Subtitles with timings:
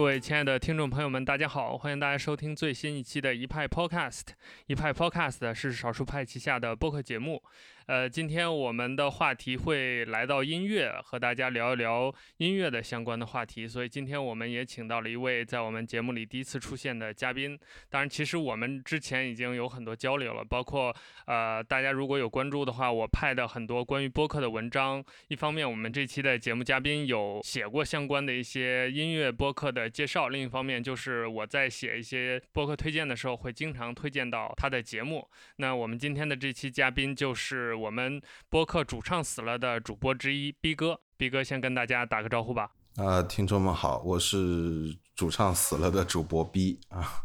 [0.00, 1.76] 各位亲爱的听众朋友们，大家好！
[1.76, 4.28] 欢迎大家收听最新一期的一派 Podcast。
[4.66, 7.42] 一派 Podcast 是少数派旗下的播客节目。
[7.90, 13.66] 呃，今天我们的话题会来到音乐，和大家聊一聊音乐的相关的话题。
[13.66, 17.58] 所以今天我们也请到了一位在我们节目里第一次出现的嘉宾。
[17.88, 20.94] 当然，其实我们之前已经有很多交流了，包括
[21.26, 25.04] 呃，大家如果有关注的话，我派的很多关于播客的文章。
[25.26, 35.28] 一方面，我们这期的节目嘉宾有写过相关的一些音乐播客的介绍；另一方面，就是我在写一些播客推荐的时候，会经常推荐到他的节目。
[35.56, 37.79] 那我们今天的这期嘉宾就是。
[37.80, 42.70] 我们播客主唱死了的主播之一逼哥，逼哥先跟大家打个招呼吧。
[42.96, 47.24] 呃，听众们好，我是主唱死了的主播逼啊。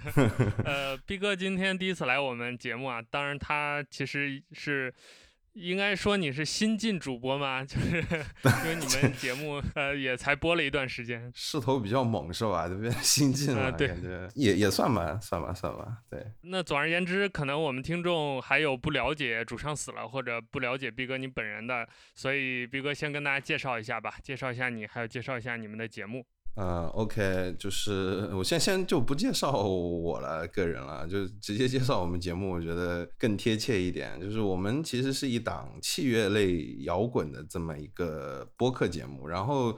[0.64, 4.92] 呃，逼哥今天第一次来我们节目啊，当然他其实是。
[5.54, 7.62] 应该说你是新晋主播吗？
[7.66, 12.66] 就是因为你们节目呃也才播了一段时间，势头比较猛是吧？
[12.66, 13.94] 这边 新晋了，对，
[14.34, 15.98] 也也算吧，算吧，算吧。
[16.08, 16.24] 对。
[16.42, 26.24] 那总而言之，可能我们听众还有不了解主唱死了或者不了解毕哥你本人的，所以毕哥先跟大家介绍一下吧，介绍一下你，还有介绍一下你们的节目。
[26.54, 34.20] 呃，OK，就是我先先就不介绍我了个人了，就直接介绍我们节目，我觉得更贴切一点。
[34.20, 39.74] 就是我们其实是一档器乐类摇滚的这么一个播客节目，然后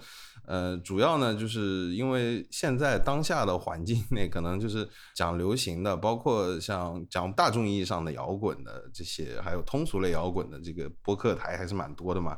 [0.47, 12.37] 呃，主要呢就是因为现在当下的环境内，可能就是讲流行的，包括像讲大众意义上的摇滚的这些，还有通俗类摇滚的这个播客台还是蛮多的嘛。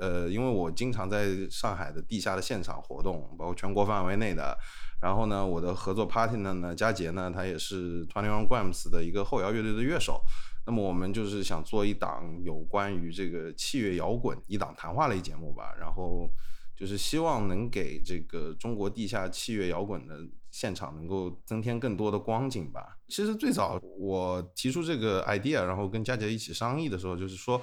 [0.00, 4.56] 呃，因为我经常在上海的地下的现场活动，包括全国范围内的。
[5.00, 10.20] 然后呢，我的合作 partner 呢，佳杰呢，他也是 Twenty One Grams 的一个后摇乐队的乐手。
[10.66, 15.72] 那么我们就是想做一档有关于这个器乐摇滚一档谈话类节目吧。
[15.78, 16.28] 然后
[16.78, 20.16] 就是希望能给这个中国地下器乐摇滚的
[20.50, 22.96] 现场能够增添更多的光景吧。
[23.08, 27.60] 其实最早我提出这个 idea，然后跟佳杰一起商议的时候，就是说。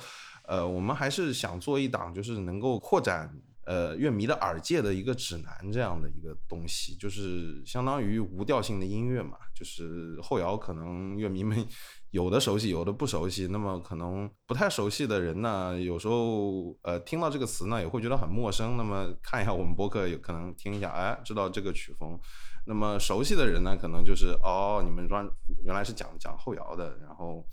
[0.48, 9.40] 呃，我们还是想做一档，就是能够扩展呃乐迷的耳界的一个指南这样的一个东西，就是相当于无调性的音乐嘛。
[9.56, 11.58] 就是后摇可能乐迷们
[12.16, 13.48] 有的熟悉，有的不熟悉。
[13.48, 18.78] 那么可能不太熟悉的人呢，有时候呃听到这个词呢也会觉得很陌生。
[18.78, 22.18] 那么看一下我们播客，有可能听一下，哎，知道这个曲风。
[22.66, 25.30] 那么熟悉的人呢，可能就是哦，你们专
[25.66, 27.46] 原来是讲讲后摇的，然后。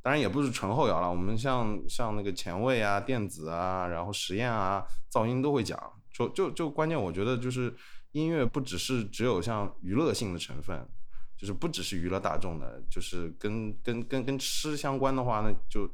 [0.00, 5.78] 当然也不是纯后摇了，我们像像那个前卫啊、电子啊，然后实验啊、噪音都会讲。
[6.12, 7.74] 就就就关键，我觉得就是
[8.12, 10.88] 音乐不只是只有像娱乐性的成分，
[11.38, 15.88] 就是不只是娱乐大众的，就是跟跟跟跟吃相关的话，那就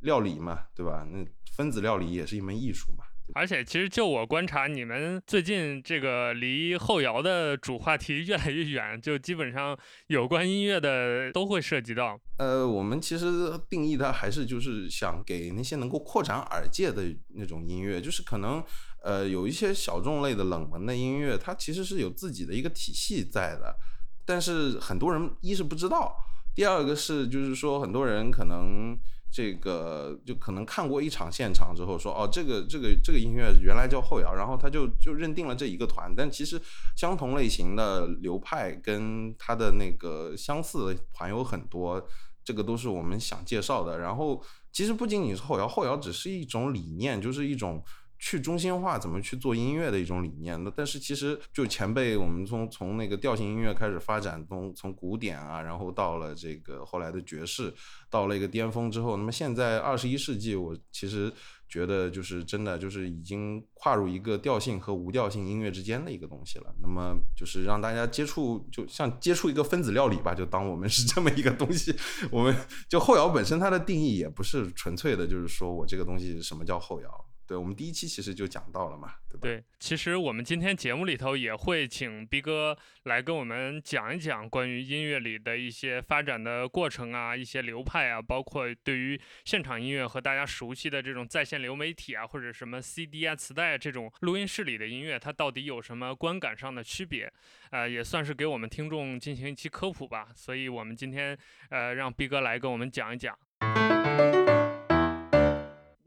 [0.00, 1.06] 料理嘛，对吧？
[1.10, 1.24] 那
[1.56, 3.04] 分子料理也是一门艺术嘛。
[3.32, 9.78] 而且，其实就我观察，你们最近这个离后摇的主话题越来越远，就基本上
[10.08, 12.20] 有关音乐的都会涉及到。
[12.38, 13.26] 呃，我们其实
[13.68, 18.60] 定义它还是就是想给那些能够扩展耳界的那种音乐，就是可能
[19.04, 23.76] 呃有一些小众类的冷门的音乐，它其实是有自己的一个体系在的，
[24.24, 26.14] 但是很多人一是不知道，
[26.54, 28.98] 第二个是就是说很多人可能。
[29.32, 36.12] 这个就可能看过一场现场之后说哦，这个这个这个音乐原来叫后摇，然后他就就认定了这一个团。
[36.16, 36.60] 但其实
[36.96, 42.04] 相同类型的流派跟它的那个相似的团有很多，
[42.42, 44.00] 这个都是我们想介绍的。
[44.00, 44.42] 然后
[44.72, 47.80] 其实不仅仅是后摇，后摇只是一种理念，就是一种。
[48.22, 57.72] 去中心化怎么去做音乐的一种理念那但是其实就前辈，我们从从那个调性音乐开始发展，从从古典啊，然后到了这个后来的爵士，
[58.10, 61.32] 到了一个巅峰之后，那么现在二十一世纪，我其实
[61.66, 66.74] 觉得就是真的就是已经跨入一个调性和无调性音乐之间的一个东西了。
[66.82, 71.96] 那么就是让大家接触，就像接触一个分子料理吧，就当我们是这么一个东西。
[72.30, 72.54] 我们
[72.86, 77.26] 就后摇本身它的定义也不是纯粹的，就是说我这个东西什么叫后摇。
[77.50, 79.40] 对我们第一期其实就讲到了嘛，对吧？
[79.42, 97.28] 对，其实我们今天节目里头也会请逼哥来跟我们讲一讲关于音乐里的一些发展的过程啊，一些流派啊，包括对于现场音乐和大家熟悉的这种在线流媒体啊，或者什么 CD 啊、磁带这种录音室里的音乐，它到底有什么观感上的区别？
[97.72, 100.28] 呃，也算是给我们听众进行一期科普吧。
[100.36, 101.36] 所以我们今天
[101.70, 103.36] 呃让逼哥来跟我们讲一讲。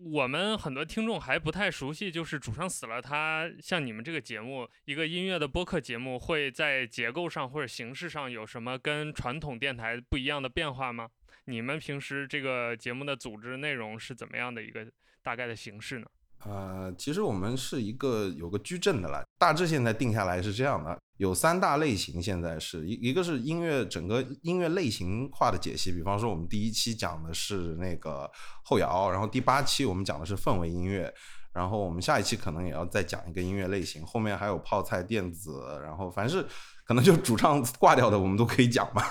[0.06, 11.08] 我们很多听众还不太熟悉，就是主唱死了，他像你们这个节目，一个音乐的播客节目，会在结构上或者形式上有什么跟传统电台不一样的变化吗？
[11.46, 14.86] 你们平时这个节目的组织内容是怎么样的一个
[15.22, 16.08] 大概的形式呢？
[16.46, 21.00] 呃，其实我们是一个有个矩阵的了，大致现在定下来是这样的。
[21.18, 28.30] 有三大类型，现在是一一个是音乐整个音乐类型化的解析，比方说我们第一期讲的是那个
[28.64, 31.14] 后摇，然后第八期我们讲的是氛围音乐，
[31.54, 36.46] 然后我们下一期可能也要再讲一个音乐类型，后面还有泡菜电子，然后凡是。
[36.86, 39.04] 可能就主唱挂掉的，我们都可以讲吧，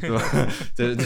[0.00, 0.22] 对吧？
[0.74, 1.04] 这这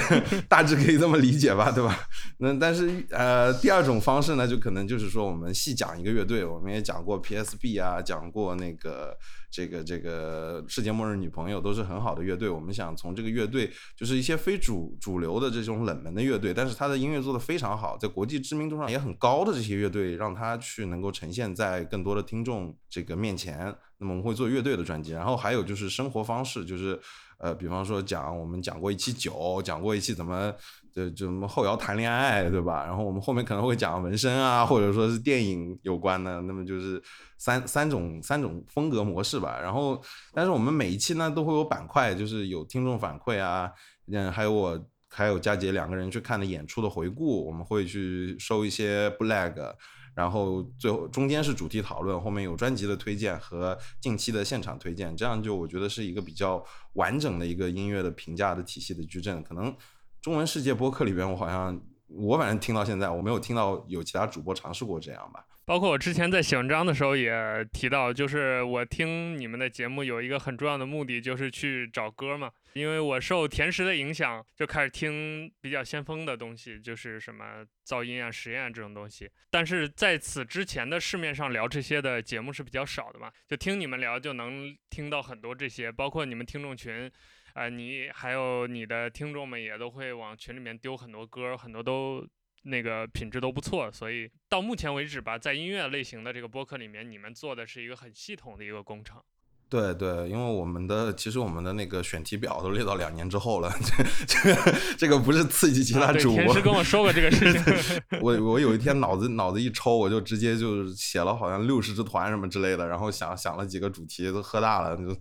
[0.49, 1.99] 大致可以这么理解吧，对吧？
[2.39, 9.17] 那但是呃，第二种方式呢，就可能就是说，我们细讲一个乐队，我们也讲过 PSB 啊，讲过那个
[9.51, 12.49] 这个这个世界末日女朋友，都是很好的乐队。
[12.49, 23.75] 我们想从这个乐队，就是一些非主主流的这种冷门的乐队，但是他的音乐做得非常好，在国际知名度上也很高的这些乐队，让他去能够呈现在更多的听众这个面前。
[23.99, 26.99] 那么我们会做乐队的专辑，然后还有就是生活方式，就是
[27.39, 30.55] 呃，比方说讲我们讲过一期酒，讲过一期怎么
[30.93, 32.85] 就就什么后摇谈恋爱，对吧？
[32.87, 37.03] 然后我们后面可能会讲纹身啊，或者说是电影有关的，那么就是
[37.39, 39.59] 三三种三种风格模式吧。
[39.61, 40.01] 然后，
[40.33, 43.71] 但是我们每一期呢都会有板块，就是有听众反馈啊，
[44.13, 44.81] 嗯，还有我
[45.11, 49.75] 还有佳杰两个人去看的演出的回顾，我们会去收一些 blag。
[50.19, 56.61] 然后最后中间是主题讨论，后面有专辑的推荐和近期的现场推荐，这样就我觉得是一个比较
[56.95, 59.41] 完整的一个音乐的评价的体系的矩阵。
[59.45, 59.73] 可能
[60.21, 65.45] 中文世界播客里边，我好像我反正听到现在，我没有听到有其他主播尝试过这样吧。
[65.69, 72.51] 包括我之前在写文章的时候也提到，就是我听你们的节目有一个很重要的目的，就是去找歌嘛。
[72.73, 79.31] 因为我受甜食的影响，就开始听比较先锋的东西，就是什么噪音啊、实验啊这种东西。
[79.51, 87.13] 但是在此之前的市面上聊这些的节目是比较少的嘛，就听你们聊就能听到很多这些，包括你们听众群，
[87.53, 92.27] 啊，你还有你的听众们也都会往群里面丢很多歌，很多都。
[92.63, 99.23] 那个品质都不错，所以到目前为止吧，在音乐类型的这个播客里面，你们做的是一个很系统的一个工程。
[99.71, 106.45] 对对，因为我们的其实我们的那个选题表都列到两年之后了，这这个这个不是刺激其他主播。
[106.45, 107.63] 田师跟我说过这个事情。
[108.23, 115.15] 我我有一天脑子脑子一抽，我就直接就写了好像六十支团什么之类的，然后想想了几个主题，都喝大了，就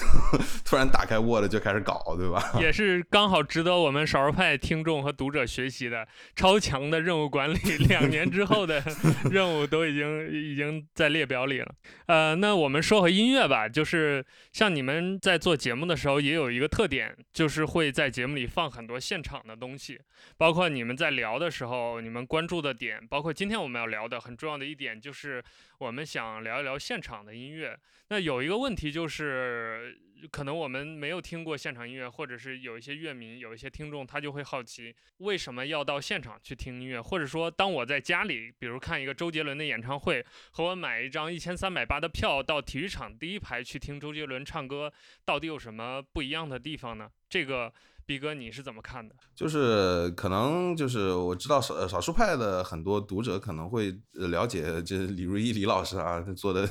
[0.62, 2.52] 突然打开 Word 就开始搞，对吧？
[2.60, 7.56] 也是刚好值得我们少数派听众和读者学习的超强的任务管理。
[7.88, 8.84] 两年之后的
[9.30, 11.74] 任务都已经已经在列表里了。
[12.08, 13.85] 呃，那我们说回音乐吧，就。
[13.85, 14.22] 是是
[14.52, 19.98] 像你们在做节目的时候，也有一个特点，就是会在节目里放很多现场的东西，
[20.36, 25.42] 包括你们在聊的时候，你们关注的点，包括今天我们要聊的很重要的一点，就是
[25.78, 27.78] 我们想聊一聊现场的音乐。
[28.08, 29.96] 那有一个问题就是。
[30.30, 44.92] 可能我们没有听过现场音乐，或者是有一些乐迷、有一些听众，他就会好奇为什么要到现场去听音乐，或者说，当我在家里，比如看一个周杰伦的演唱会，和我买一张一千三百八的票到体育场第一排去听周杰伦唱歌，
[45.24, 47.10] 到底有什么不一样的地方呢？
[47.28, 47.72] 这个。
[48.06, 49.16] 毕哥，你是怎么看的？
[49.34, 56.68] 就是可能就是我知道少少数派的很多读者可能会了解，就是李如一李老师啊做的，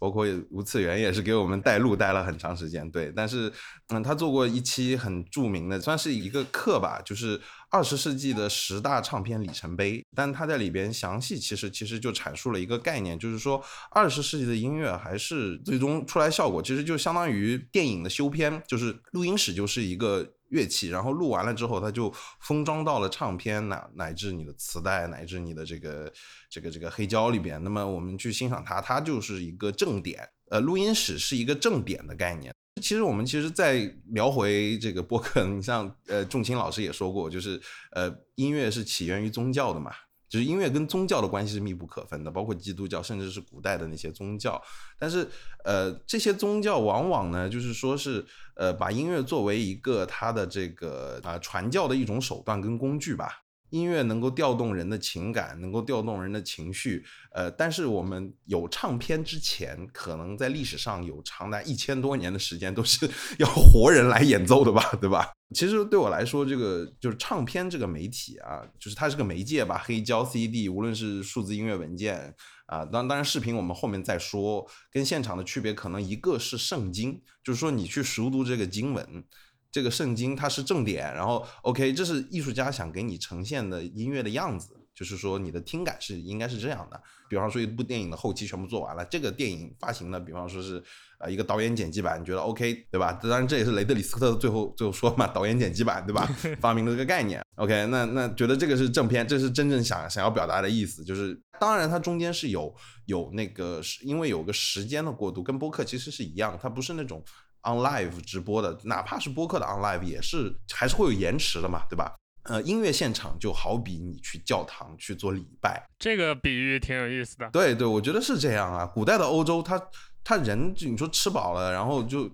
[0.00, 2.90] 包括吴次元也是给我们带路带了很长时间。
[2.90, 3.50] 对，但是
[3.90, 10.04] 嗯，他做过一期很著名的，算是一个课吧，就是二十世纪的十大唱片里程碑。
[10.16, 13.62] 但他在里边详细其实其实就阐述了一个概念，就是说
[13.92, 20.28] 二十世纪的音乐还是最终出来效果，其实就相当于电影的修片，就是录音室就是一个。
[20.52, 26.12] 乐器，然后录完了之后，它就封装到了唱片乃乃至你的磁带，乃至你的这个
[26.48, 27.62] 这个这个黑胶里边。
[27.64, 30.28] 那么我们去欣赏它，它就是一个正点。
[30.50, 32.54] 呃，录音室是一个正点的概念。
[32.82, 37.60] 其实我们其实，在聊回这个播客，你像呃，仲青老师也说过，就是
[37.92, 39.90] 呃，音乐是起源于宗教的嘛。
[40.32, 44.58] 就是音乐跟宗教的关系是密不可分的，包括基督教，甚至是古代的那些宗教。
[44.98, 45.28] 但是，
[45.62, 48.24] 呃，这些宗教往往呢，就是说是，
[48.54, 53.42] 呃，把音乐作为一个它的这个啊传教的一种手段跟工具吧。
[53.72, 57.02] 音乐能够调动人的情感，能够调动人的情绪，
[57.32, 63.08] 呃，但是我们有唱片之前，可能在历史上有长达一千多年的时间都是
[63.40, 65.32] 要活人来演奏的吧，对吧？
[65.54, 72.34] 其实对我来说，这个就是唱片这个媒体啊，就是它是个媒介吧，黑胶、CD，无论是数字音乐文件
[72.66, 79.24] 啊，当当然视频我们后面再说，跟现场的区别可能一个是圣经，就是说你去熟读这个经文。
[79.72, 84.78] 这个圣经它是正点，然后 OK，这是艺术家想给你呈现的音乐的样子。
[84.94, 87.02] 就是说你的听感是应该是这样的。
[87.26, 90.80] 比方说一部电影的后期全部做完了，这个电影发行的，比方说是
[91.18, 93.14] 呃一个导演剪辑版，你觉得 OK 对吧？
[93.14, 96.28] 当然这也是雷德里斯科特最后最后说嘛，导演剪辑版对吧？
[96.60, 97.42] 发明的这个概念。
[97.54, 102.72] OK，那那觉得这个是正片，这是真正想想要表达的意思，就是当然它中间是有
[103.06, 107.24] 有那个是因为有个时间的过渡，跟播客其实是一样，它不是那种
[107.64, 112.14] on live 直播的，哪怕是播客的 on live 也是还是会有延迟的嘛，对吧？
[112.44, 117.48] 呃，音乐现场就好比你去教堂去做礼拜，这个比喻挺有意思的。
[117.50, 118.84] 对对，我觉得是这样啊。
[118.84, 119.80] 古代的欧洲，他
[120.24, 122.28] 他人你说吃饱了，然后就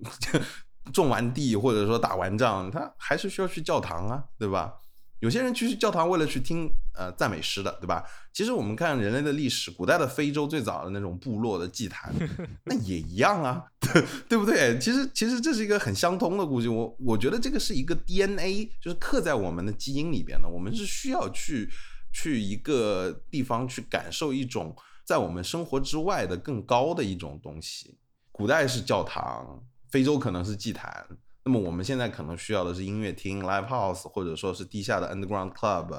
[0.91, 4.73] 种完地或者说打完仗，他还是需要去教堂啊，对吧？
[5.19, 8.03] 有些人去教堂为了去听呃赞美诗的，对吧？
[8.31, 12.13] 其实我们看人类的历史，古代的非洲最早的那种部落的祭坛，
[12.63, 13.65] 那也一样啊，
[14.29, 14.79] 对不对？
[14.79, 16.69] 其实其实这是一个很相通的故事。
[16.69, 20.47] 我我觉得这个是一个 DNA，就是刻在我们的基因里边的。
[20.47, 21.69] 我们是需要去
[22.13, 24.73] 去一个地方去感受一种
[25.03, 27.97] 在我们生活之外的更高的一种东西。
[28.31, 31.05] 古代是教堂，非洲可能是祭坛。
[31.45, 35.89] 那么我们现在可能需要的是音乐厅 （live house） 或者说是地下的 underground club，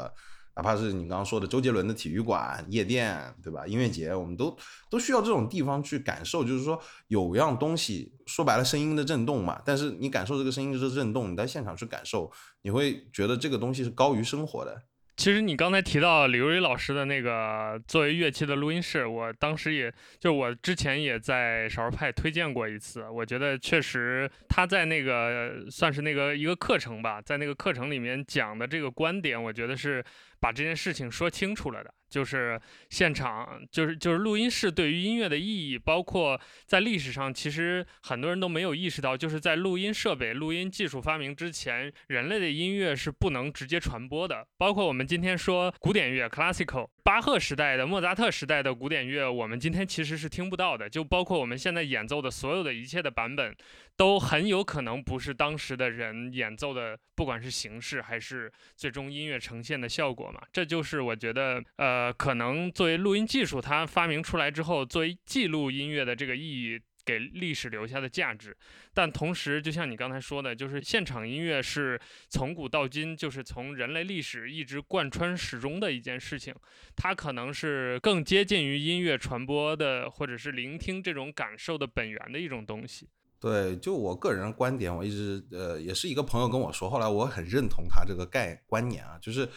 [0.54, 3.66] 哪怕是你刚刚说的周杰伦的体育馆、夜店，对吧？
[3.66, 4.54] 音乐节，我们都
[4.90, 6.44] 都需要这种地方去感受。
[6.44, 9.62] 就是说，有样东西，说白了，声音的震动嘛。
[9.64, 12.30] 但是你感受这个声音的震动，你在现场去感受，
[12.62, 14.82] 你会觉得这个东西是高于生活的。
[15.20, 30.02] 其实你刚才提到李瑞老师的那个作为乐器的录音室，我当时也就我之前也在少儿派推荐过一次，我觉得确实他在那个算是那个一个课程吧，在那个课程里面讲的这个观点，我觉得是
[30.40, 31.94] 把这件事情说清楚了的。
[32.10, 44.44] 就是现场，就是就是录音室对于音乐的意义，包括在历史上，其实很多人都没有意识到，就是在录音设备、录音技术发明之前，人类的音乐是不能直接传播的。
[44.58, 50.90] 包括我们今天说古典乐 （classical），巴赫时代的、莫扎特时代的古典乐，我们今天其实是听不到的。
[50.90, 53.54] 就包括我们现在演奏的所有的一切的版本。
[53.96, 60.40] 都很有可能不是当时的人演奏的，不管是形式还是最终音乐呈现的效果嘛。
[60.52, 68.56] 这就是我觉得，呃，可能作为录音技术，它发明出来之后，作为记录音乐的这个意义，给历史留下的价值。
[68.92, 76.54] 但同时，就像你刚才说的，就是现场音乐是从古到今，就是从人类历史一直贯穿始终的一件事情。
[76.96, 83.08] 它可能是更接近于音乐传播的，或者是聆听这种感受的本源的一种东西。
[83.40, 89.48] 对，就我个人观点，我一直呃，也是一个朋友跟我说，后来我很认同他这个概观念啊，就是，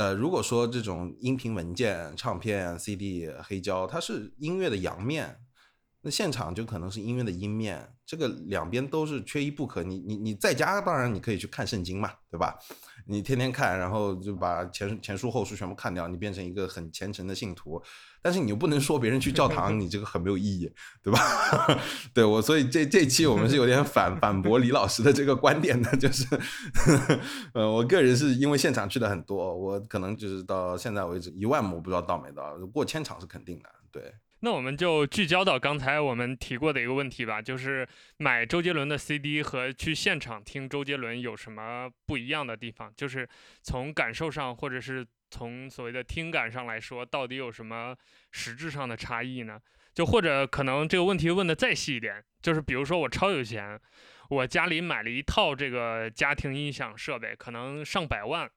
[0.00, 5.36] 呃，如果说这种音频文件、唱片、CD、黑胶，它是音乐的阳面，
[6.02, 9.82] 那现场就可能是音乐的阴面，这个两边都是缺一不可。
[9.82, 12.58] 你你你在家当然你可以去看圣经嘛，对吧？
[13.06, 17.82] 你天天看，然后就把前前书后书全部看掉，你变成一个很虔诚的信徒。
[18.22, 20.70] 但是你又不能说别人去教堂，你这个很没有意义，
[21.02, 21.20] 对吧？
[22.14, 26.26] 对我，所以这这期我们是有点反反驳李老师的这个观点的，就是，
[27.54, 33.68] 呃，我个人是因为现场去的很多，我可能就是到现在为止一万我不知道到没到，过千场是肯定的。
[33.90, 37.86] 对，那我们就聚焦到刚才我们提过的一个问题吧，就是
[38.18, 42.92] 买周杰伦的 CD 和去现场听周杰伦有什么不一样的地方？
[42.96, 43.28] 就是
[43.62, 45.06] 从感受上，或者是。
[45.32, 47.94] 从所谓的听感上来说，到底有什么
[48.32, 49.60] 实质上的差异呢？
[49.94, 53.80] 就或者可能这个问题问的再细一点，就是比如说我超有钱，
[54.28, 58.50] 我家里买了一套这个家庭音响设备，可能上百万，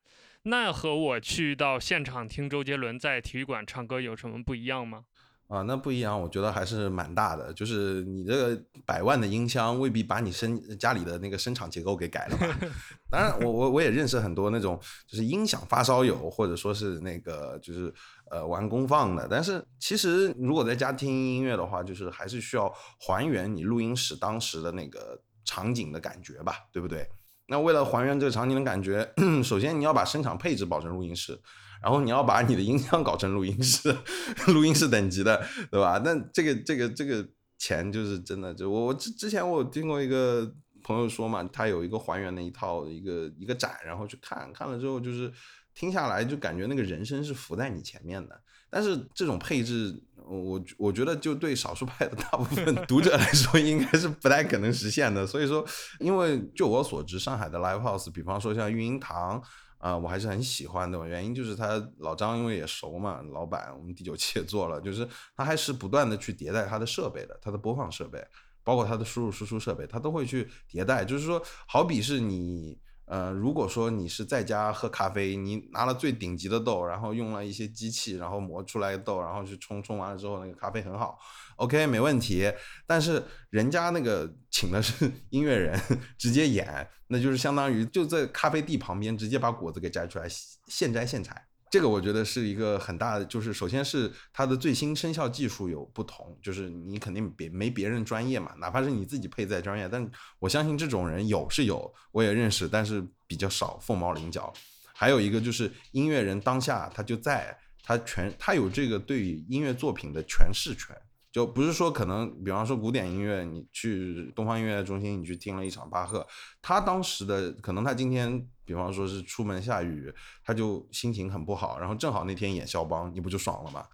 [0.46, 5.06] 那和我去到现场听周杰伦在体育馆唱歌有什么不一样吗？
[5.54, 7.54] 啊，那不一样，我觉得还是蛮大的。
[7.54, 12.48] 就是你这个百万的音箱，未必把你生家里的那个声场结构给改了吧？
[13.12, 17.94] 当然，我我我也认识很多那种就是音响发烧友，或者说是那个就是
[18.32, 19.28] 呃玩功放的。
[19.30, 22.68] 但是其实如果在家听音乐的话，就是还是需要
[23.00, 27.08] 还原你录音室当时的那个场景的感觉吧，对不对？
[27.46, 29.08] 那为了还原这个场景的感觉，
[29.46, 31.40] 首先你要把声场配置保证录音室。
[31.84, 33.94] 然后你要把你的音箱搞成录音室，
[34.48, 36.02] 录音室等级的，对吧？
[36.06, 37.28] 那这个这个这个
[37.60, 40.50] 钱就是真的，就我我之之前我听过一个
[40.82, 45.30] 朋友说嘛，他有一个还原的一套一个一个展，然后去看看了之后，就是
[45.76, 48.42] 听下来就感觉那个人声是浮在你前面的。
[48.70, 49.94] 但是这种配置，
[50.26, 55.28] 我我觉得就对少数派的大部分读者来说，应该是不太可能实现的。
[55.28, 55.64] 所以说，
[56.00, 59.44] 因为就我所知，上海的 live house，比方说像育婴堂。
[59.84, 68.26] 啊，我还是很喜欢的，原因就是他老张因为也熟嘛，老板我们第九期也做了，就是他还是不断的去迭代他的设备的，他的播放设备，
[68.64, 71.04] 包括他的输入输出设备，他都会去迭代。
[71.04, 81.20] 就是说，好比是你呃，如果说你是在家喝咖啡，你拿了最顶级的豆，然后用了一些机器，然后磨出来豆，然后去冲，冲完了之后那个咖啡很好
[81.58, 82.52] ，OK 没问题。
[82.86, 85.80] 但是人家那个请的是 音乐人
[86.18, 90.28] 直接演，那就是相当于就在咖啡地旁边直接把果子给摘出来，
[90.68, 91.48] 现摘现采。
[91.70, 100.08] 这个我觉得是一个很大的，就是首先是它的最新生效技术有不同，就是你肯定别没别人专业嘛，哪怕是你自己配在专业，但
[100.38, 104.54] 我相信这种人有是有，我也认识，但是比较少，凤毛麟角。
[104.94, 110.96] 还有一个就是音乐人当下他就在，他全他有这个对于音乐作品的诠释权。
[111.34, 116.26] 就不是说可能，比方说古典音乐，你去东方音乐中心，你去听了一场巴赫，
[116.64, 120.12] 他当时的可能他今天，比方说是出门下雨，
[120.46, 123.86] 他就心情很不好，然后正好那天演肖邦，你不就爽了吗？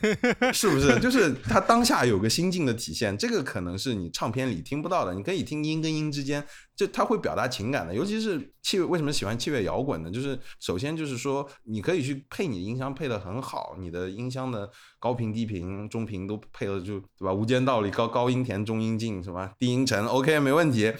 [0.52, 0.98] 是不是？
[0.98, 6.44] 就是他当下有个心境的体现，这个可能是你唱片里听不到的，你可以听音跟音之间。
[6.76, 10.10] 就他会表达情感的，尤其是器为什么喜欢器乐摇滚呢？
[10.10, 17.32] 就是首先就是说，你可以去配你的音箱配的很好，你的音箱的高频、低频、中频都配的就对吧？
[17.32, 20.92] 无间道里高高音甜，中音静，什么低音沉，OK 没问题。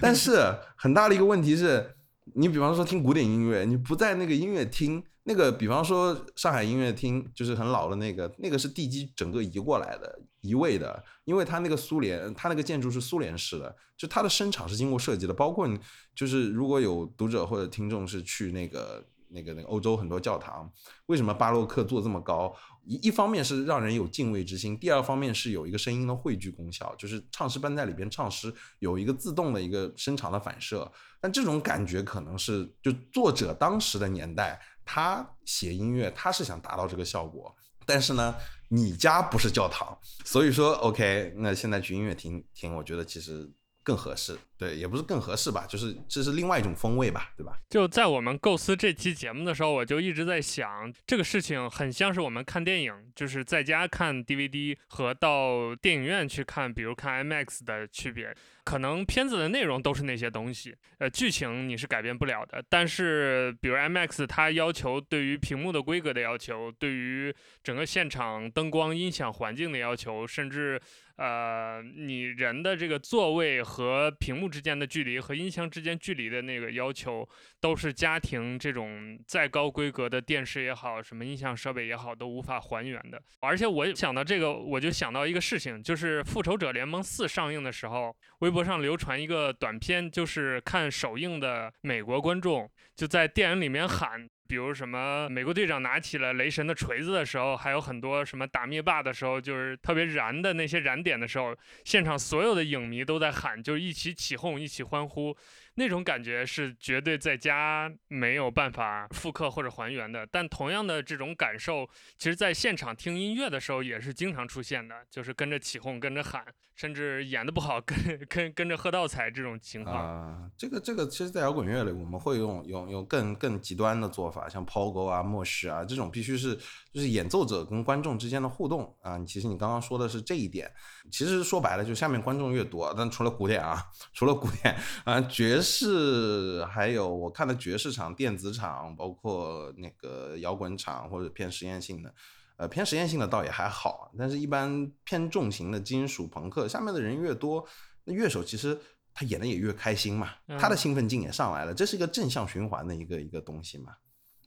[0.00, 1.94] 但是很大的一个问题是，
[2.34, 5.02] 你比方说听古典音乐，你不在那个音乐厅。
[5.24, 15.78] 那个，比方说上海音乐厅，就是很老的那个，那个是地基整个移过来的，移位的，因为它那个苏联，它那个建筑是苏联式的，就它的声场是经过设计的，包括你
[16.12, 20.70] 就是如果有读者或者听众是去那个那个那个欧洲很多教堂，
[21.06, 22.54] 为什么巴洛克做这么高？
[22.84, 34.60] 一一方面是让人有敬畏之心，第二方面是有一个声音的汇聚功效，就是唱诗班在里边唱诗有一个自动的一个声场的反射，但这种感觉可能是就作者当时的年代。
[34.84, 37.54] 他写音乐，他是想达到这个效果，
[37.86, 38.34] 但是呢，
[38.68, 43.48] 你家不是教堂，所以说，OK，那现在去音乐厅听，我觉得其实
[43.82, 44.36] 更合适。
[44.56, 47.58] 对，也不是更合适吧，就是这是另外一种风味吧，对吧？
[47.68, 58.32] 就在我们构思这期节目的时候，我就一直在想，这个事情很像是我们看电影，就是在家看 DVD 和到电影院去看，比如看 IMAX 的区别。
[58.64, 62.64] 可能片子的内容都是那些东西，呃，剧情你是改变不了的。
[62.68, 70.80] 但是，比如 IMAX 它要求对于屏幕的规格的要求，对于整个现场灯光、音响环境的要求，甚至
[71.22, 74.52] 呃，你人的这个座位和屏幕。
[74.52, 77.26] 之间的距离和音箱之间距离的那个要求，
[77.58, 83.18] 都是家庭这种再高规格的电视也好，什么音响设备也好，都无法还原的。
[83.40, 94.28] 而且我想到这个，我就想到一个事情，就是《复仇者联盟四》上映的时候，微博上流传一个短片，就是看首映的美国观众就在电影里面喊。
[94.52, 105.34] 比如什么，美国队长拿起了雷神的锤子的时候，还有很多什么打灭霸的时候，就是特别燃的那些燃点的时候，现场所有的影迷都在喊，就一起起哄，一起欢呼。
[105.74, 117.96] 那种感觉是绝对在家没有办法复刻或者还原的，但同样的这种感受，其实在现场听音乐的时候也是经常出现的，就是跟着起哄、跟着喊，甚至演的不好跟
[118.28, 119.96] 跟跟着喝倒彩这种情况。
[119.96, 126.54] 啊，这个这个，其实，在摇滚乐里，我们会用用用更更极端的做法，像抛钩啊、默许啊这种，必须是
[126.92, 129.18] 就是演奏者跟观众之间的互动啊。
[129.24, 130.70] 其实你刚刚说的是这一点，
[131.10, 133.82] 其实说白了，就下面观众越多，但除了古典啊，
[134.12, 142.14] 除了古典啊，爵士还有我看的爵士场、电子场，包括那个摇滚场或者偏实验性的，
[142.56, 147.66] 呃，偏实验性的倒也还好，但是一般偏重型的金属朋克，下面的人越多，
[148.04, 148.78] 那乐手其实
[149.14, 153.94] 他演的也越开心嘛，他的兴奋劲也上来了，这是一个正向循环的一个一个东西嘛，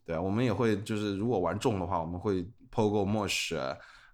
[0.06, 3.56] 对啊，我们也会就是如果玩重的话，我们会 pogo mosh。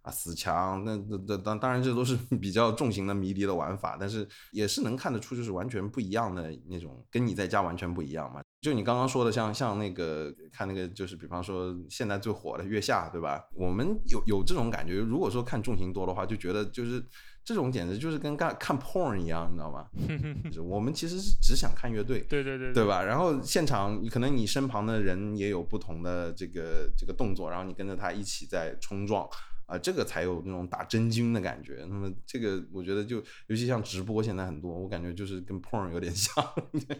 [0.01, 8.41] 啊，死墙，那那那当当然这都是 比较重型的迷笛的玩法，但是也是能看得出就是完全不一样的那种，跟你在家完全不一样嘛。
[8.61, 13.43] 就你刚刚说的，像像那个看那个，就是比方说现在最火的月下，对吧？
[13.53, 17.03] 我们有有这种感觉，如果说看重型多的话，就觉得就是
[17.43, 19.87] 这种简直就是跟看看 porn 一样，你知道吗？
[20.63, 23.03] 我们其实是只想看乐队，对对对，对吧？
[23.03, 29.27] 然后现场可能你身旁的人也有不同的这个这个动作，然后你跟着他一起在冲撞。
[29.71, 31.85] 啊，这个才有那种打真菌的感觉。
[31.87, 36.45] 那么这个我觉得就，尤其像直播现在很多，我感觉就是跟 porn 有点像。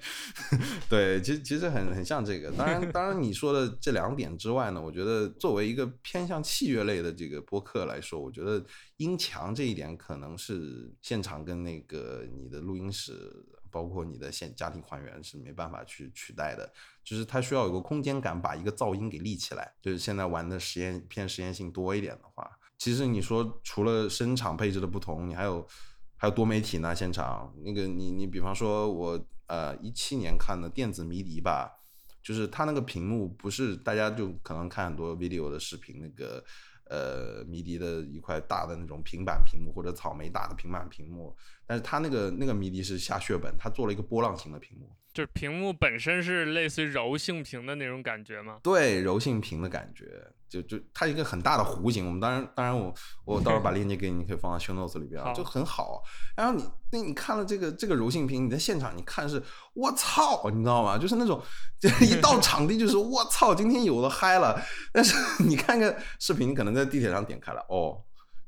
[0.88, 2.50] 对，其实其实很很像这个。
[2.54, 13.14] 当然，当然你说的这两点之外呢，我觉得作为一个偏向器乐类的这个播客来说，我觉得音墙这一点可能是现场跟那个你的录音室，
[13.70, 16.72] 包括你的现家庭还原是没办法去取代的。
[17.04, 19.74] 就是它需要有个空间感，把一个噪音给立起来。
[19.82, 22.50] 就是现在玩的实验偏实验性多一点的话。
[22.82, 25.68] 其实你说除了声场配置的不同，你还有
[26.16, 26.96] 还有多媒体呢？
[26.96, 31.72] 现场那个你你比方说我呃一七年看的电子迷笛吧，
[32.24, 36.44] 就是它那个屏幕不是大家就可能看很多 video 的视频那个。
[36.94, 41.34] 呃，迷笛的一块大的那种平板屏幕，或者草莓大的平板屏幕，
[41.66, 48.60] 但是它那个那个迷笛是下血本，它做了一个波浪形的屏幕，就是屏幕本身是类似于柔性屏的那种感觉吗？
[48.62, 50.34] 对，柔性屏的感觉。
[50.52, 56.04] 就就它一个很大的弧形，我们当然当然我我到时候把链接给你，你可以放到 show notes 里边啊，就很好。
[56.36, 56.62] 然后你
[56.92, 59.42] 那你看了这个这个柔性屏，你在现场你看是
[59.74, 60.98] 我操，你知道吗？
[60.98, 61.42] 就是那种
[61.80, 64.62] 就一到场地就是我操，今天有的嗨了。
[64.92, 65.16] 但是
[65.48, 68.02] 你看个视频，你可能在地铁上点开了，哦，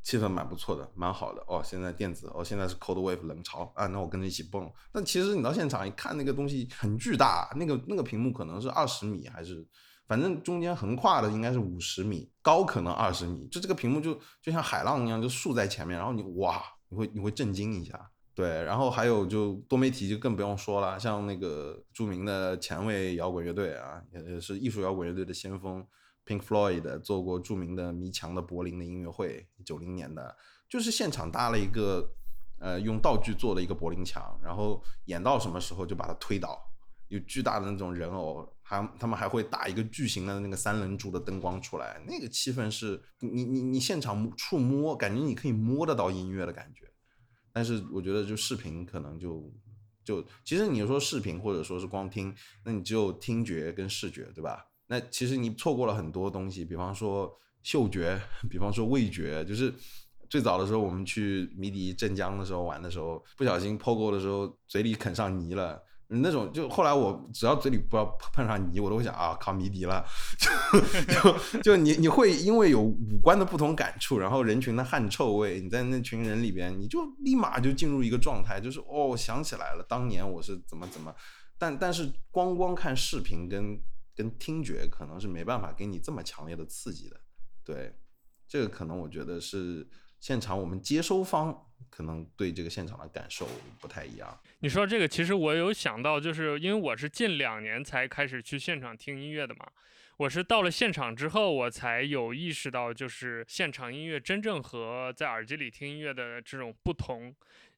[0.04, 1.42] 气氛蛮不错的，蛮好的。
[1.48, 4.70] 哦，现在电子，哦，现在是 cold wave 冷潮啊，那我跟着一起蹦。
[4.92, 9.66] 但其实你到现场一看，那个东西很巨大，那个那个屏幕可能是二十米还是。
[10.06, 25.84] 反正中间横跨的应该是五十米，高可能二十米，就这个屏幕就就像海浪一样，就竖在前面，然后你哇，你会你会震惊一下，对，然后还有就多媒体就更不用说了，像那个著名的前卫摇滚乐队啊，也是艺术摇滚乐队的先锋
[26.26, 30.36] ，Pink Floyd 做过著名的迷墙的柏林的音乐会，九零年的，
[30.70, 32.14] 就是现场搭了一个
[32.60, 36.60] 呃用道具做的一个柏林墙，然后演到什么时候就把它推倒，
[37.08, 38.53] 有巨大的那种人偶。
[38.66, 46.90] 还他们还会打一个巨型的那个三棱柱的灯光出来，那个气氛是你你你现场触摸，感觉你可以摸得到音乐的感觉。
[47.52, 49.54] 但是我觉得就视频可能就
[50.04, 54.66] 就其实你说视频或者说是光听，那你只有听觉跟视觉，对吧？
[54.88, 59.46] 那其实你错过了很多东西，比方说嗅觉，比方说味觉。
[59.46, 59.74] 就是
[60.30, 65.84] 最早的时候我们去迷笛镇江的时候玩的时候，不小心 POGO 的时候嘴里啃上泥了。
[66.22, 70.06] 那种就后来我只要嘴里不要碰上泥，我都会想啊，靠迷笛了，
[70.38, 81.14] 就就就你你会因为有五官的不同感触，然后人群的汗臭味，你在那群人里边，你就立马就进入一个状态，就是哦想起来了，当年我是怎么怎么，
[81.58, 83.82] 但但是光光看视频跟
[84.16, 87.20] 跟听觉可能是没办法给你这么强烈的刺激的，
[87.64, 87.96] 对，
[88.48, 91.68] 这个可能我觉得是现场我们接收方。
[91.90, 93.48] 可能对这个现场的感受
[93.80, 94.40] 不太一样。
[94.60, 99.66] 你说这个，其实我有想到，就是因为我是近两年才开始去现场听音乐的嘛。
[100.18, 107.36] 我是到了现场之后，我才有意识到，就是现场音乐真正和在耳机里听音乐的这种不同。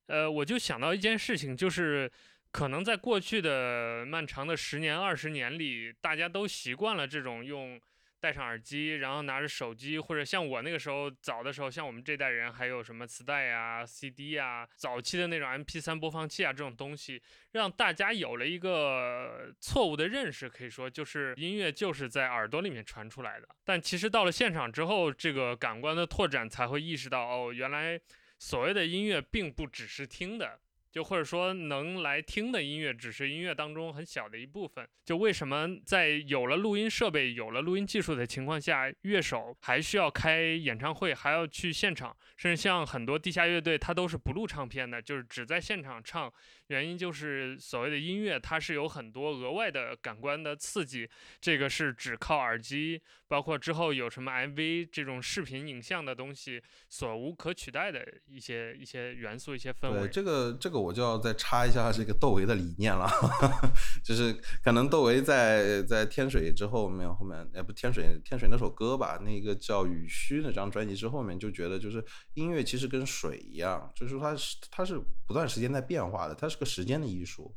[0.07, 2.11] 呃，我就想到一件事情，就是
[2.51, 7.79] 可能在过去的漫长的十年、二十年里，大家都习惯了这种用。
[8.19, 23.47] 戴上耳机，然后拿着手机，或者像我那个时候早的时候，像我们这代人，还有什么磁带呀、CD 呀，早期的那种 MP3 播放器啊，这种东西，让大家有了一个错误的认识，可以说就是音乐就是在耳朵里面传出来的。
[23.63, 27.99] 但其实到了现场之后，这个感官的拓展才会意识到，哦，原来
[28.39, 30.59] 所谓的音乐并不只是听的。
[30.95, 34.87] 就或者说能来听的音乐，只是音乐当中很小的一部分。
[35.03, 46.31] 就为什么在有了录音设备、有了录音技术的情况下，乐手还需要开演唱会，还要去现场，甚至像很多地下乐队，它都是不录唱片的，就是只在现场唱。
[46.67, 51.07] 原因就是所谓的音乐，它是有很多额外的感官的刺激，
[51.41, 59.99] 这个是只靠耳机，包括之后有什么 MV 这种视频影像的东西所无可取代的一些一些元素、一些氛围。
[59.99, 63.07] 对，这个这个我就要再插一下这个窦唯的理念了，
[64.03, 76.45] 就是可能窦唯在在天水之后面后面，哎不天水天水那首歌吧，那个叫雨虚那张专辑之后面就觉得就是音乐其实跟水一样，就是它是它是不断时间在变化的，它。
[76.47, 77.53] 是个时间的艺术，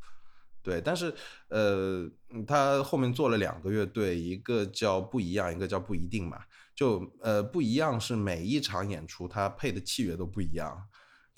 [0.60, 1.14] 对，但是
[1.50, 2.10] 呃，
[2.46, 6.40] 他后面做了两个乐队，一个叫不一样，一个叫不一定嘛。
[6.74, 10.82] 就呃不一样是每一场演出他配的器乐都不一样，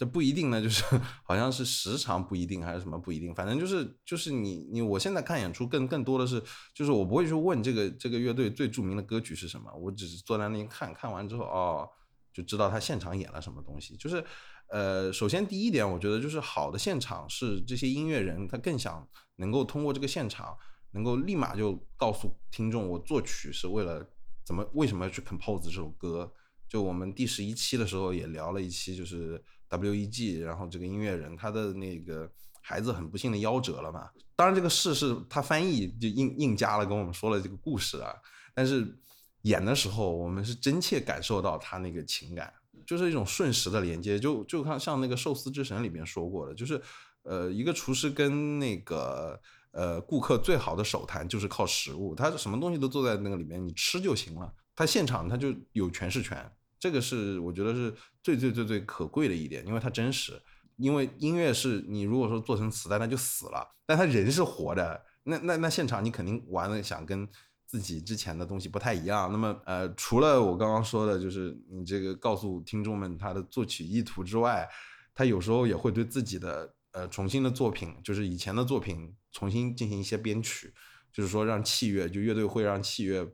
[0.01, 0.83] 这不一定呢，就是
[1.23, 6.43] 好像是时长不一定还是什么不一定，反正就是就是你你我现在看演出更更多的是，
[6.75, 11.87] 就是我不会去问这个这个乐队最著名的歌曲是什么，我只是坐在那里看看完之后哦，
[12.33, 14.25] 就知道他现场演了什么东西，就是。
[14.73, 20.57] 呃，首先第一点，我觉得就是好的现场是这些音乐人他更想能够通过这个现场，
[20.93, 24.09] 能够立马就告诉听众，我作曲是为了
[24.47, 26.33] 怎么为什么要去 compose 这首歌。
[26.69, 32.31] 就我们第十一期的时候也聊了一期，就是 W.E.G，然后这个音乐人他的那个
[32.61, 34.11] 孩子很不幸的夭折了嘛。
[34.37, 38.15] 当然这个事是他翻译就硬硬加了跟我们说了这个故事啊，
[38.55, 38.99] 但是
[39.43, 42.53] 演的时候我们是真切感受到他那个情感。
[42.87, 46.81] 就是一种瞬时的连接，就就看像那个寿司之神里面说过的，就是
[47.23, 60.33] 呃一个厨师跟那个呃顾客最好的手谈就是靠食物，他什么东西都坐在那个里面，你吃就行了，他现场他就有诠释权，这个是我觉得是最最最最可贵的一点，因为它真实。
[60.77, 67.29] 因为音乐是你如果说做成磁带，那就死了，但他人是活的，那那那现场你肯定玩的想跟
[67.67, 69.31] 自己之前的东西不太一样。
[69.31, 74.67] 那么呃，除了我刚刚说的，就是你这个告诉听众们他的作曲意图之外，
[75.15, 80.73] 他有时候也会对自己的呃重新的作品，就是以前的作品重新进行一些编曲，
[81.13, 83.31] 就是说让器乐，就乐队会让器乐。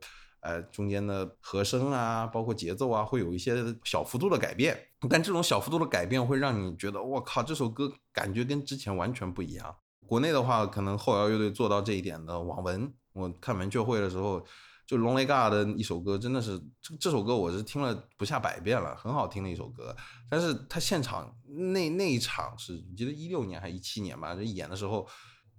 [0.47, 4.79] 呃，中间的和声啊，包括节奏啊，会有一些小幅度的改变。
[5.09, 9.75] 但这种小幅度的改变会让你觉得，我靠，这首歌感觉跟之前完全不一样。
[10.07, 12.39] 国内的话，可能后摇乐队做到这一点的。
[12.39, 14.41] 网文，我看门雀会的时候，
[14.85, 19.93] 就 Lonely God 的一首歌，真的是这这首歌我是听了不下百遍了，很好听的一首歌。
[20.29, 21.29] 但是他现场
[21.73, 25.05] 那那一场是，记得一六年还是一七年吧，就演的时候，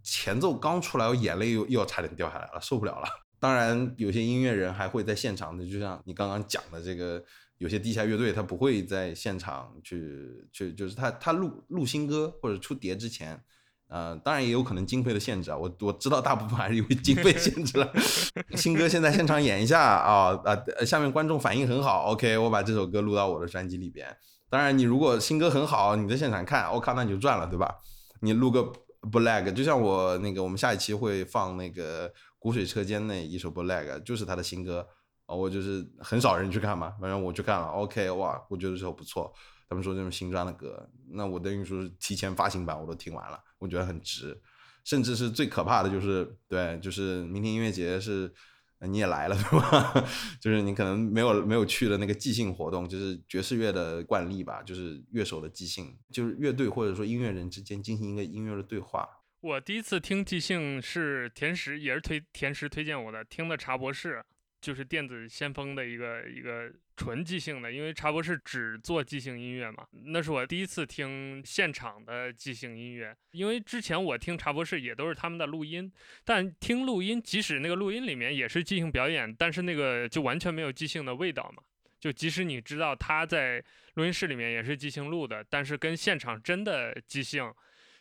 [0.02, 3.06] 前奏刚出来，我眼泪又又要差点掉下来了，受不了了。
[3.40, 7.22] 当然，有些音乐人还会在现场的，就像你刚刚讲的这个，
[7.58, 13.40] 有些地下乐队他不会在现场去去，就是他他录录新歌或者出碟之前，
[13.86, 17.92] 呃，当然也有可能经费的限制啊，我我知道大部分还是因为经费限制了。
[18.56, 24.16] 新歌现在现场演一下啊啊，下面观众反应很好，OK，我把这首歌录到我的专辑里边。
[24.50, 27.76] 当然，你如果新歌很好，你在现场看，我靠，那你就赚了，对吧？
[28.20, 28.72] 你录个
[29.12, 32.12] Black，就像我那个，我们下一期会放那个。
[32.38, 34.86] 古水车间那一首《Black》就是他的新歌
[35.26, 39.32] 啊，我就是很少人去看嘛，反正我去看了，OK，哇，我觉得这首不错。
[39.68, 44.40] 他们说这种新专的歌，那我等于说是提前发行版我都听完了，我觉得很值。
[44.84, 48.32] 甚至是最可怕的就是，对，就是明天音乐节是
[48.80, 49.92] 你也来了 对吧？
[50.40, 59.06] 就是你可能没有没有去的那个即兴活动，就是爵士乐的惯例吧，就是乐手的即兴，就是乐队或者说音乐人之间进行一个音乐的对话。
[59.40, 64.20] 我第一次听即兴是田石，也是推田石推荐我的，听的茶博士，
[64.60, 75.88] 就是电子先锋的一个一个纯即兴的，因为茶博士只做即兴音乐嘛，那是我第一次听现场的即兴音乐，因为之前我听茶博士也都是他们的录音，
[76.24, 81.62] 但听录音，即使那个录音里面也是即兴表演，但是那个就完全没有即兴的味道嘛，
[82.00, 83.62] 就即使你知道他在
[83.94, 87.54] 录音室里面也是即兴录的，但是跟现场真的即兴。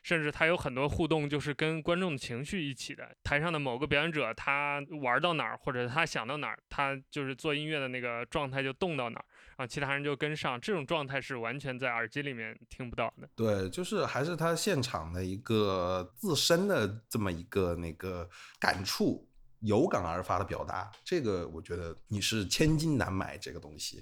[0.08, 3.14] 甚至他有很多互动，就是跟观众的情绪一起的。
[3.26, 9.26] 台上的某个表演者，他玩到哪儿，或者他想到哪儿，他就是做音乐的那个状态就动到哪儿，
[9.58, 10.58] 然后其他人就跟上。
[10.62, 13.28] 这种状态是完全在耳机里面听不到的。
[13.36, 18.30] 对，就是还是他现场的一个自身的这么一个那个
[18.62, 19.28] 感触，
[19.60, 20.90] 有感而发的表达。
[21.04, 24.02] 这个我觉得你是千金难买这个东西。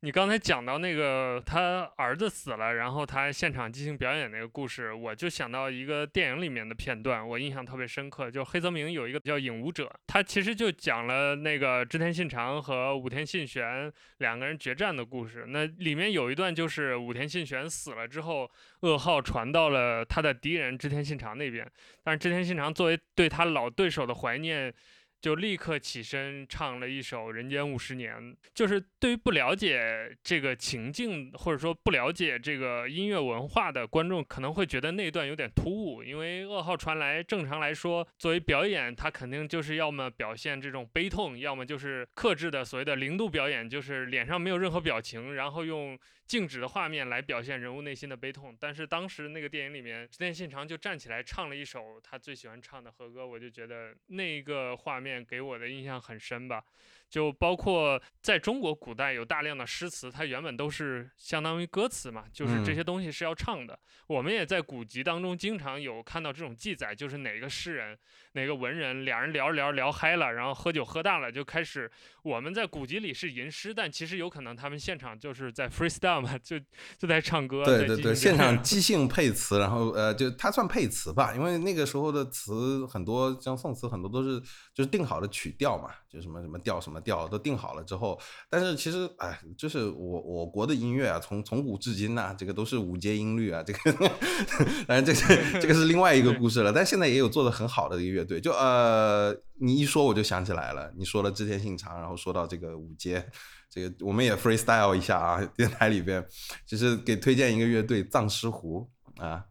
[0.00, 8.30] 你刚才讲到那个他儿子死了，然后他现场进行表演那个故事，我就想到一个电影里面的片段，我印象特别深刻。
[8.30, 15.46] 就黑泽明有一个叫《影舞者》，他其实就讲了那个织田信长和武田信玄两个人决战的故事。
[15.48, 18.48] 那里面有一段就是武田信玄死了之后，
[18.82, 21.68] 噩耗传到了他的敌人织田信长那边，
[22.04, 24.72] 但是织田信长作为对他老对手的怀念。
[25.20, 28.14] 就立刻起身唱了一首《人间五十年》，
[28.54, 45.98] 就是对于不了解这个情境或者说不了解这个音乐文化的观众，可能会觉得那段有点突兀，因为噩耗传来，正常来说作为表演，他肯定就是要么表现这种悲痛，要么就是克制的所谓的零度表演，就是脸上没有任何表情，然后用。
[46.28, 56.62] 静止的画面来表现人物内心的悲痛，但是当时那个电影里面，织田信长就站起来唱了一首他最喜欢唱的和歌，我就觉得那个画面给我的印象很深吧。
[57.08, 63.78] 就包括在中国古代有大量的诗词，它原本都是相当于歌词嘛，就是这些东西是要唱的。
[64.06, 67.98] 我们也在古籍当中经常有看到这种记载，就是哪个诗人、
[68.32, 71.90] 哪个文人，俩人聊着聊聊嗨了，然后喝酒喝大了，就开始。
[72.22, 76.58] 我们在古籍里是吟诗，但其实有可能他们现场就是在 freestyle 嘛，就
[76.98, 77.64] 就在唱歌。
[77.64, 84.40] 对对对，现场 即兴配词，然后呃，就他算配词吧，因为那个时候的词很多，像宋词很多都是
[84.74, 93.92] 就是定好的曲调嘛，就什么什么调什调都定好了之后，但是其实哎，就是我我国的音乐啊，从从古至今呐，这个都是五阶音律啊，这个
[94.86, 99.36] 当然这个这个是另外一个故事了，但现在也有做的很好的一个乐队，就呃。
[99.60, 103.28] 你一说我就想起来了，你说了织田信长，然后说到这个五阶，
[103.68, 106.24] 这个我们也 freestyle 一下啊， 电台里边
[106.64, 109.44] 就是给推荐一个乐队藏尸湖啊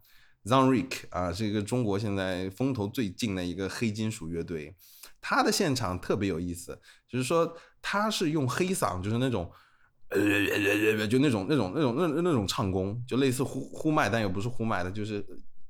[0.46, 4.74] ，Zonrik 啊，是一个中国现在风头最劲的一个黑金属乐队，
[5.20, 9.50] 他的现场特别有意思，就是说他是用黑嗓，就是那种
[10.08, 10.18] 呃
[11.06, 15.24] 就那种那种那种那那种唱功，就类似呼呼麦，但又不是呼麦的，就是。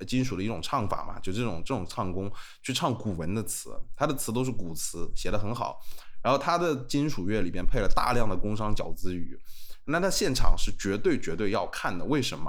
[0.07, 2.31] 金属的一种唱法嘛，就这种这种唱功
[2.63, 5.81] 去唱古文的词，他的词都是古词，写的很好。
[6.23, 9.37] 然后他的金属乐里边配了大量的工商角徵语，
[9.87, 12.05] 那他现场是绝对绝对要看的。
[12.05, 12.49] 为什么？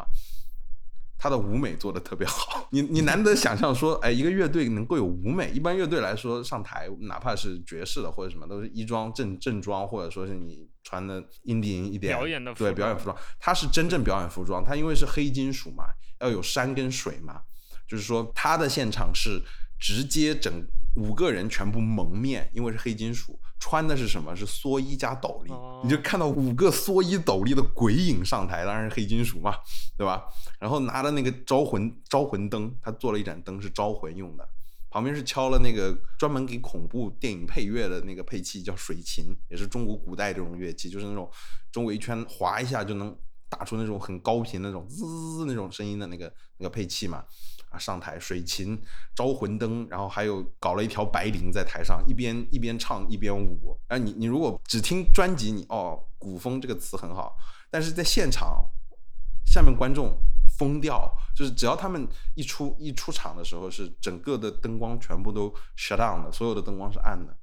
[1.20, 5.52] 他的舞美做的特别好， 你你难得想象说，哎，一个乐队能够有舞美。
[5.52, 14.64] 一般乐队来说上台，哪怕是爵士的或者什么，都是衣装正正装，或者说是你穿的 indie 一点表演的对表演服装，它是真正表演服装。
[14.64, 15.84] 它因为是黑金属嘛，
[16.22, 17.42] 要有山跟水嘛，
[17.86, 19.42] 就是说他的现场是
[19.78, 23.40] 直接整五个人全部蒙面，因为是黑金属。
[23.62, 24.34] 穿的是什么？
[24.34, 25.52] 是蓑衣加斗笠，
[25.84, 29.54] 你就看到五个蓑衣斗笠的鬼影上台，当然是黑金属嘛，
[29.98, 30.24] 对吧？
[30.62, 34.48] 然后拿着那个招魂招魂灯，他做了一盏灯是招魂用的，
[34.90, 41.30] 旁边是敲了那个专门给恐怖电影配乐的那个配器，叫水琴，也是中国古代这种乐器，就是那种
[41.70, 43.14] 周围一圈划一下就能
[43.50, 47.26] 打出那种很高频那种滋滋那种声音的那个那个配器嘛。
[47.70, 48.80] 啊，上台水琴、
[49.16, 53.80] 招魂灯，然后还有搞了一条白绫在台上，一边一边唱一边舞。
[53.88, 57.36] 啊，你你如果只听专辑，你哦，古风这个词很好，
[57.70, 58.66] 但是在现场，
[59.46, 60.20] 下面观众
[60.58, 67.38] 疯掉，就是只要他们一出一出场的时候，是整个的灯光全部都 shut down 的，所有的灯光是暗的，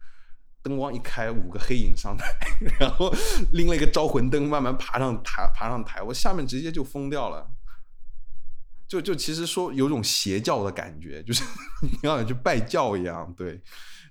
[0.62, 2.26] 灯光一开，五个黑影上台，
[2.80, 3.12] 然后
[3.52, 7.48] 拎了一个招魂灯慢慢爬上台，爬上台，我下面直接就疯掉了。
[8.88, 11.42] 就就其实说有种邪教的感觉，就是
[11.82, 13.32] 你要去拜教一样。
[13.36, 13.60] 对，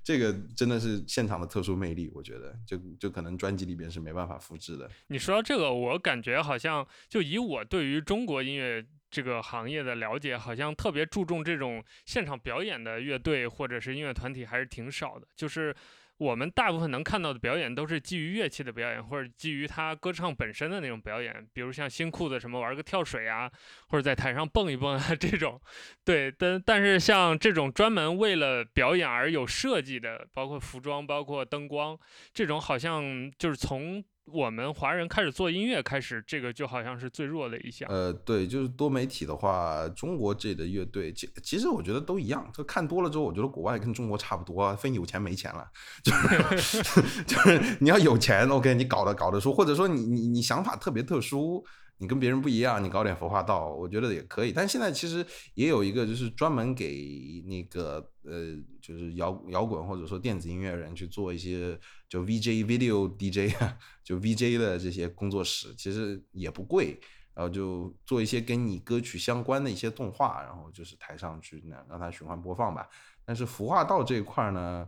[0.04, 4.90] 这个真的是现场的特殊魅力，我觉得就就可能专辑里边是没办法复制的。
[5.08, 15.76] 你说到这个，我感觉好像就以我对于中国音乐这个行业的了解，好像特别注重这种现场表演的乐队或者是音乐团体还是挺少的，就是。
[16.18, 23.52] 我们大部分能看到的表演都是基于乐器的表演，或者基于他歌唱本身的那种表演，比如像新裤子什么玩个跳水啊，
[23.90, 25.60] 或者在台上蹦一蹦啊 这种。
[26.04, 31.98] 对，但但是像这种专门为了表演而有设计的，包括服装、包括灯光，
[32.34, 34.04] 这种好像就是从。
[34.32, 37.88] 我们华人开始做音乐，开始这个就好像是最弱的一项。
[37.90, 42.50] 呃，对，就是多媒体的话，中国这里的乐队，其其实我觉得都一样。
[42.54, 45.68] 就看多了之后，我觉得国外跟中国差不多，分有钱没钱了。
[46.04, 46.12] 就
[46.58, 46.82] 是
[47.24, 51.64] 就是你要有钱，OK，你搞得搞得出，或者说你你你想法特别特殊。
[51.98, 54.52] 你跟别人不一样，你搞点佛化道，我觉得也可以。
[54.52, 61.80] 但现在其实也有一个，就是专门给那个呃，就是摇摇滚或者说电子音乐人去做一些
[62.10, 67.00] 就 VJ Video DJ 啊，就 VJ 的这些工作室，其实也不贵。
[67.34, 72.88] 然后就做一些跟你歌曲相关的一些动画，然后就是台上去那让它循环播放吧。
[73.26, 74.88] 但是服化道这一块呢，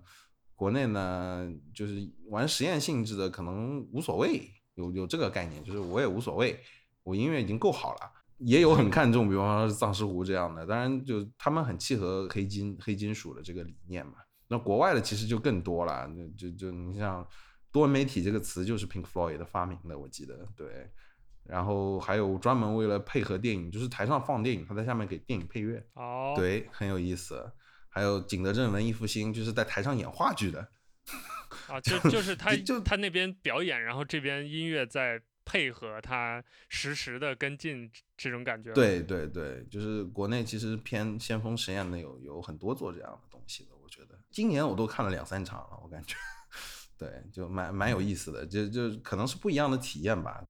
[0.55, 6.57] 国内呢就是玩实验性质的，可能无所谓，有有这个概念，就是我也无所谓。
[7.07, 14.15] 我音乐已经够好了，也有很看重，比方说藏尸湖这样的，当然就他们很契合黑金黑金属的这个理念嘛。
[14.49, 16.05] 那国外的其实就更多了，
[16.37, 17.25] 就就你像
[17.71, 20.91] 多媒体这个词就是 Pink Floyd 的发明的，我记得对。
[21.45, 27.49] 然后还有专门为了配合电影，就是台上放电影，他在下面给电影配乐，哦，对，很有意思。
[27.87, 30.59] 还有景德镇文艺复兴，就是在台上演话剧的，
[31.69, 35.21] 啊，就就是他 就他那边表演，然后这边音乐在。
[35.47, 44.19] 配合他实时的跟进这种感觉，对对对，就是国内其实偏先锋实验的有有很多做这样的东西的，我觉得。
[44.29, 46.17] 今年我都看了两三场了，我感觉，
[46.99, 50.43] 对，就蛮蛮有意思的，就就可能是不一样的体验吧。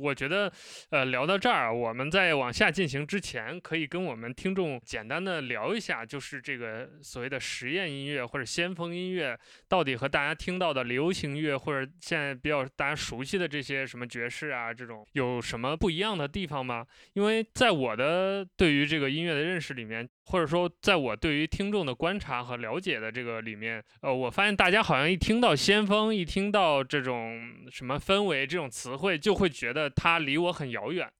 [0.00, 0.52] 我觉得，
[0.90, 16.86] 呃，聊到这儿，我们在往下进行之前，可以跟我们听众简单的聊一下，就是这个所谓的实验音乐或者先锋音乐，到底和大家听到的流行乐或者现在比较大家熟悉的这些什么爵士啊这种有什么不一样的地方吗？
[17.14, 20.08] 因为在我的对于这个音乐的认识里面。
[20.28, 31.10] 或者说，在我对于听众的观察和了解的这个里面，呃，我发现大家好像一听到先锋，一听到这种什么氛围这种词汇，就会觉得它离我很遥远。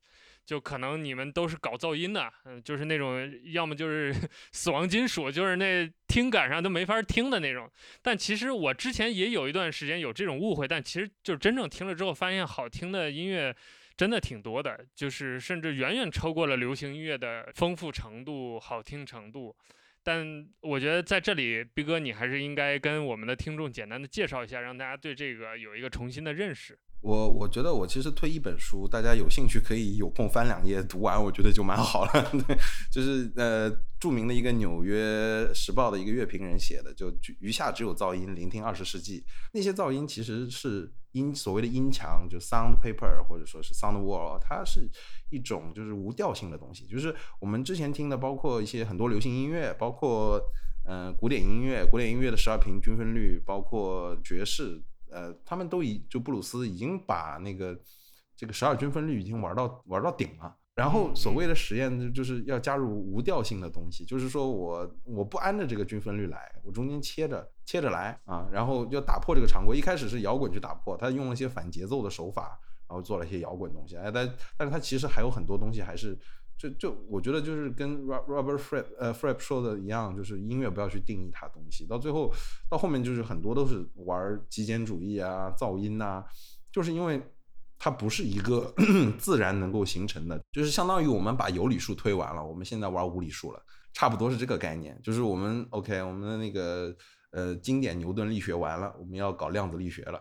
[0.45, 4.15] 就可能你们都是搞噪音的，嗯，就是那种要么就是
[4.53, 7.69] 死亡金属，就是那听感上都没法听的那种。
[8.01, 13.55] 但其实我之前也有一段时间有这种误会，但其实就真正听了之后，发现好听的音乐。
[13.97, 19.57] 真的挺多的，就是甚至远远超过了流行音乐的丰富程度、好听程度。
[20.03, 26.79] 但我觉得在这里，逼哥你还是应该跟我们的听众简单的介绍一下，让大家对这个有一个重新的认识。
[27.01, 32.31] 我我觉得我其实推一本书，大家有兴趣可以有空翻两页读完，我觉得就蛮好了。
[32.49, 32.59] 对，
[32.91, 33.71] 就是呃
[34.01, 39.25] 著名的一个《纽约时报》的一个乐评人写的，就余下只有噪音，聆听二十世纪。
[39.53, 44.91] 那些噪音其实是音所谓的音墙，就 sound paper 或者说是 sound wall，它是
[45.31, 46.87] 一种就是无调性的东西。
[46.87, 50.41] 就是我们之前听的，包括一些很多流行音乐，包括
[50.89, 54.83] 嗯古典音乐，古典音乐的十二平均分律，包括爵士。
[55.17, 57.75] 呃，他们都已就布鲁斯已经把那个
[58.37, 60.55] 这个十二均分律已经玩到玩到顶了。
[60.75, 69.75] 然后所谓的实验就是要加入无调性的东西，就是说我我不按着这个均分律来，我中间切着切着来啊，然后要打破这个常规。
[69.75, 73.97] 一开始是摇滚去打破，他用了一些反节奏的手法，然后做了一些摇滚东西。
[73.97, 76.15] 哎，但但是他其实还有很多东西还是
[76.59, 82.33] 就就我觉得就是跟 Robert Fripp 呃 Fripp 说的一样，就是音乐不要去定义它东西，到最后
[82.71, 86.25] 到后面就是很多都是玩极简主义啊、噪音呐，
[86.73, 87.23] 就是因为。
[87.79, 88.73] 它不是一个
[89.21, 94.99] 自然能够形成的，就是相当于我们把有理数推完了，我们现在玩无理数了，差不多是这个概念。
[95.05, 96.97] 就是我们 OK，我们的那个
[97.33, 100.19] 呃经典牛顿力学完了，我们要搞量子力学了，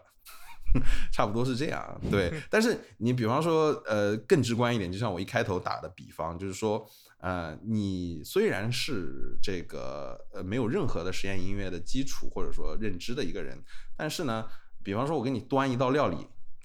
[1.11, 2.01] 差不多是这样。
[2.09, 6.87] 对， 但是你比方说呃更直观一点，就像我一开头打的比方，就是说
[7.19, 13.57] 呃你虽然是这个呃没有任何的实验音乐的基础或者说认知的一个人，
[13.97, 14.45] 但是呢，
[14.83, 16.17] 比方说我给你端一道料理。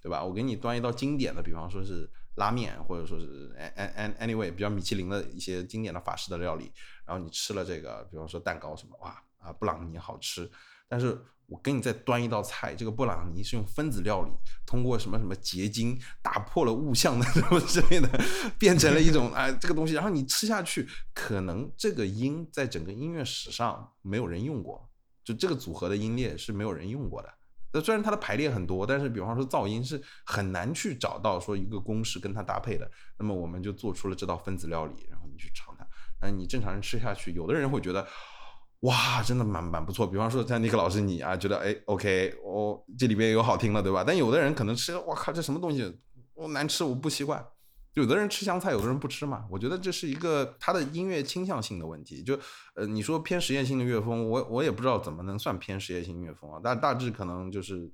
[0.02, 0.24] 对吧？
[0.24, 6.72] 我给你端一道经典的，比方说是拉面，或者说是 an an anyway 比较米其林的一些经典的法式的料理，
[7.04, 10.50] 然后你吃了这个，比方说蛋糕什么，哇啊布朗尼好吃。
[10.88, 11.20] 但是
[11.50, 14.30] 我给你再端一道菜，这个布朗尼是用分子料理，
[14.64, 18.08] 通过什么什么结晶打破了物象的什么之类的，
[18.56, 24.88] 变成了一种哎这个东西，然后你吃下去，可能这个音在整个音乐史上没有人用过，
[25.24, 27.28] 就这个组合的音列是没有人用过的。
[27.72, 32.90] 那虽然它的排列很多，但是比方说噪音是很难去找到说一个公式跟它搭配的。
[33.18, 35.86] 那么我们就做出了这道分子料理，然后你去尝它。
[36.20, 38.06] 那你正常人吃下去，有的人会觉得，
[38.80, 40.06] 哇，真的蛮蛮不错。
[40.06, 44.02] 比方说像尼克老师你啊，觉得哎，OK，我这里边有好听的，对吧？
[44.06, 45.98] 但有的人可能吃，我靠，这什么东西，
[46.34, 47.44] 我难吃，我不习惯。
[47.94, 49.44] 有的人吃香菜，有的人不吃嘛。
[49.50, 52.22] 我觉得这是一个他的音乐倾向性的问题。
[52.22, 52.38] 就
[52.74, 56.60] 呃，你说偏实验性的乐风，我我也不知道怎么能算偏实验性乐风啊。
[56.60, 57.90] 大大致可能就是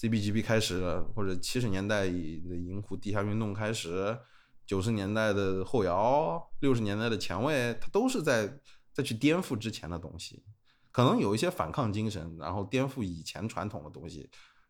[0.00, 0.82] CBGB 开始，
[1.14, 4.18] 或者七十年代的银湖地下运动开始，
[4.66, 8.58] 九十年代的后摇，六十年代的前卫，它都是在
[8.96, 10.42] 再去颠覆之前的东西。
[10.90, 14.28] 可能有一些反抗精神，然后颠覆以前传统的东西。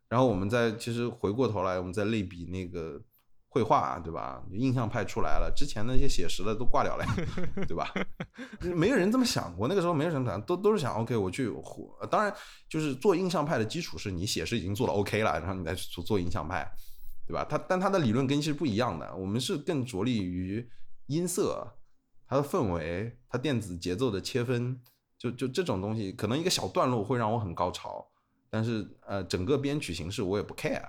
[0.08, 3.00] 然后我们再其实回过头来，我们再类比那个。
[3.48, 4.44] 绘画啊对吧？
[4.52, 7.06] 印象派出来了，之前那些写实的都挂掉了，
[7.66, 7.90] 对吧？
[8.60, 11.50] 没有人这么想过，那个时候没有人想，都都是想 OK，我去。
[12.10, 12.30] 当然，
[12.68, 16.70] 就是做印象派的基础是你写实已经做了 OK 了，然后你再去做做印象派，
[17.26, 17.46] 对吧？
[17.48, 19.16] 他但他的理论根基是不一样的。
[19.16, 20.68] 我们是更着力于
[21.06, 21.66] 音色、
[22.26, 24.80] 它的氛围、它电子节奏的切分，
[25.18, 28.06] 就就这种东西，可能一个小段落会让我很高潮，
[28.50, 30.82] 但是呃，整个编曲形式我也不 care。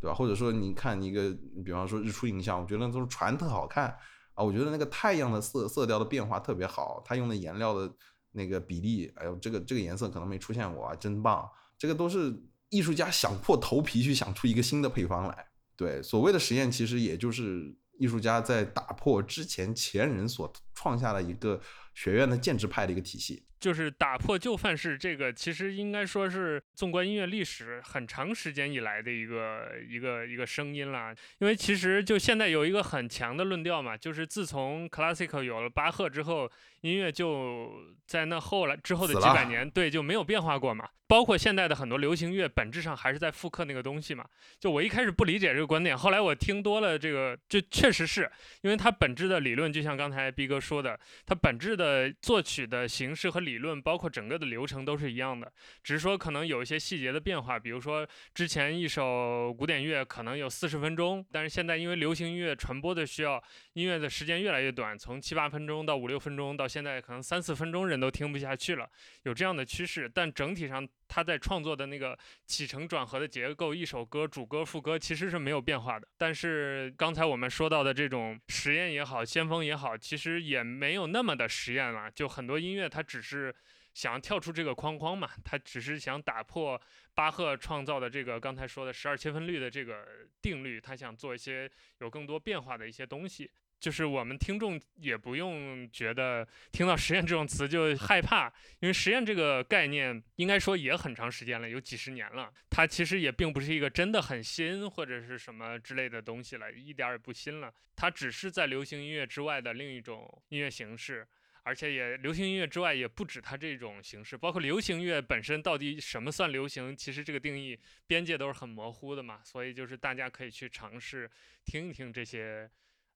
[0.00, 0.14] 对吧？
[0.14, 3.88] 或者说，你看一个，比方说日出影像，我觉得都是船特好看
[4.34, 4.44] 啊。
[4.44, 7.92] 我觉得那个太阳的色色调的变化特别好，它用的颜料的
[8.30, 11.50] 那个比例，哎呦，这个这个颜色可能没出现过啊，真棒！
[11.76, 12.32] 这个都是
[12.68, 15.46] 艺术家想破头皮去想出一个新的配方来。
[15.74, 21.60] 对，所谓的实验，其实也就是艺术家在打破之前前人所创下的一个
[21.94, 23.47] 学院的建制派的一个体系。
[23.58, 31.12] 就是打破旧范式，这个其实应该说是纵观音乐历史很长时间以来的一个一个一个声音了。
[31.40, 36.48] 因为其实就现在有一个很强的论调嘛，就是自从 classical 有了巴赫之后，
[36.82, 37.72] 音乐就
[38.06, 40.88] 在那后来之后的几百年，对就没有变化过嘛。
[41.08, 44.26] 包括现在的很多流行乐，本质上还是在复刻那个东西嘛。
[44.60, 48.30] 就我一开始不理解这个观点，后来我听多了，这个就确实是
[48.60, 53.40] 因为它本质的理论，就像刚才逼哥说的，它本质的作曲的形式和。
[53.48, 55.50] 理论包括整个的流程都是一样的，
[55.82, 57.58] 只是说可能有一些细节的变化。
[57.58, 63.42] 比如说之前一首古典乐可能有四十分钟，但是现在因为流行音乐传播的需要，
[63.72, 68.88] 音乐的时间越来越短，从七八分钟到五六分钟，到现在可能三四分钟人都听不下去了，
[69.22, 70.10] 有这样的趋势。
[70.12, 76.06] 但整体上他在创作的那个起承转合的结构，一首歌主歌副歌其实是没有变化的。
[76.16, 82.10] 但是刚才我们说到的这种实验也好，先锋也好，其实也没有那么的实验了。
[82.10, 83.54] 就很多音乐它只是。
[83.94, 85.28] 想跳出这个框框嘛？
[85.44, 86.80] 他只是想打破
[87.16, 90.06] 巴赫创造的这个刚才说的十二切分律的这个
[90.40, 93.50] 定律，他想做一些有更多变化的一些东西。
[93.80, 102.52] 就是我们听众也不用觉得听到实验这种词就害怕，因为实验这个概念应该说也很长时间了，有几十年了。
[102.70, 107.72] 它其实也并不是一个真的很新或者是什么之类的东西了，一点也不新了。
[107.94, 111.26] 它只是在流行音乐之外的另一种音乐形式。
[111.64, 119.42] 而且也流行音乐之外，也不止它这种形式，包括流行乐本身到底什么算流行，其实这个定义边界都是很模糊的嘛。
[119.44, 121.30] 所以就是大家可以去尝试
[121.66, 122.70] 听一听这些，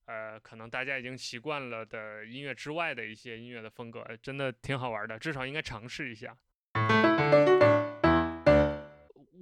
[0.07, 6.37] 呃，可能大家已经习惯了的音乐之外的一些音乐的风格，真的挺好玩的，至少应该尝试一下。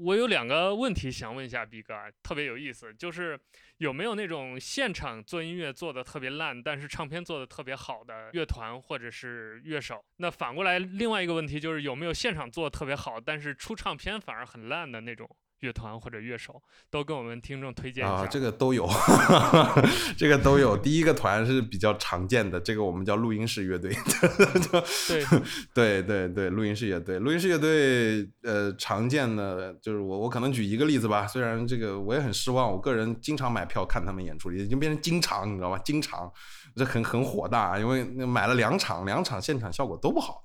[0.02, 3.38] 我有两个问题想问一下毕哥，特别有意思，就是
[3.76, 10.02] 有没有那种现场做音乐做的特别烂，但是唱片做的特别好的乐团或者是乐手？
[10.16, 15.28] 那反过来，另外一个问题就是有没有现场做的特别好，但是出唱片反而很烂的那种？
[15.60, 18.14] 乐团或者乐手都跟我们听众推荐一下。
[18.14, 18.88] 啊，这个都有，
[20.16, 20.76] 这个都有。
[20.76, 23.92] 第一个团是比较常见的，这个我们叫录音室乐队。
[25.74, 31.26] 对对对对，录音室乐队，录音室乐队，呃，常见的就是我我可能举一个例子吧。
[31.26, 35.78] 虽然这个我也很失望，我个人经常买票看他们演出，已经变成经常，你知道吗？
[35.84, 36.30] 经常，
[36.74, 40.42] 这很很火大，因为买了两场，两场现场效果都不好。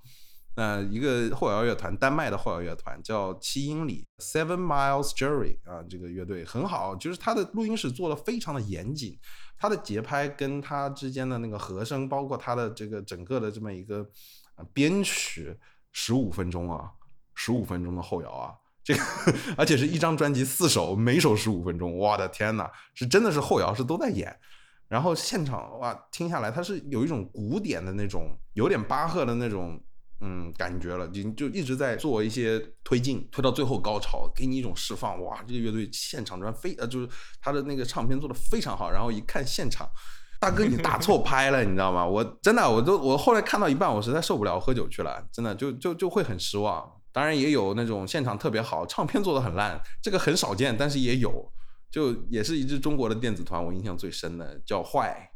[0.58, 9.20] 那一个后摇乐团，丹麦的后摇乐团叫七英里 （Seven Miles Jury） 啊，这个乐队很好，就是它的录音室做的非常的严谨，
[9.58, 14.08] 它的节拍跟它之间的那个和声，包括它的这个整个的这么一个
[14.74, 15.54] 编曲，
[15.92, 16.90] 十五分钟啊，
[17.34, 19.02] 十五分钟的后摇啊，这个
[19.58, 24.34] 而且是一张专辑四首，每首十五分钟，我的天呐，是真的是后摇是都在演，
[24.88, 29.78] 然后现场哇听下来，它是有一种古典的那种，有点巴赫的那种。
[30.22, 35.22] 嗯，感觉了，就就一直在做一些推进，推到最后高潮，给你一种释放。
[35.24, 37.10] 哇，这个乐队现场专非呃，就是
[37.42, 38.90] 他的那个唱片做的非常好。
[38.90, 39.90] 然后一看现场，
[40.40, 42.06] 大哥你打错拍了，你知道吗？
[42.06, 46.90] 我真的，我都我后来看到一半，我实在受不了，喝酒去了，真的就就就会很失望。
[47.12, 51.52] 当然也有那种现场特别好，唱片做的很烂，这个很少见，但是也有。
[51.92, 55.30] 就也是一支中国的电子团，我印象最深的叫坏。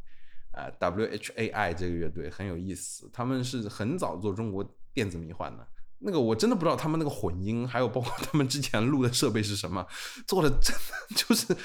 [0.59, 5.65] 呃，W H A I 这个乐队很有意思，他们是很早做中国电子迷幻的。
[5.99, 9.85] 那个我真的不知道他们那个混音，还有包括他们之前录的设备是什么，
[10.27, 11.55] 做的真的 就是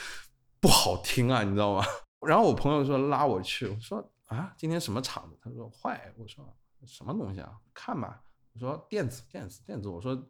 [0.60, 1.84] 不好听啊，你知道吗？
[2.26, 5.36] 然后我朋友说拉我去，我说啊，今天什么场子？
[5.42, 6.44] 他说坏，我说
[6.86, 7.52] 什么东西啊？
[7.72, 8.20] 看吧，
[8.54, 10.20] 我说电子电子电子，我说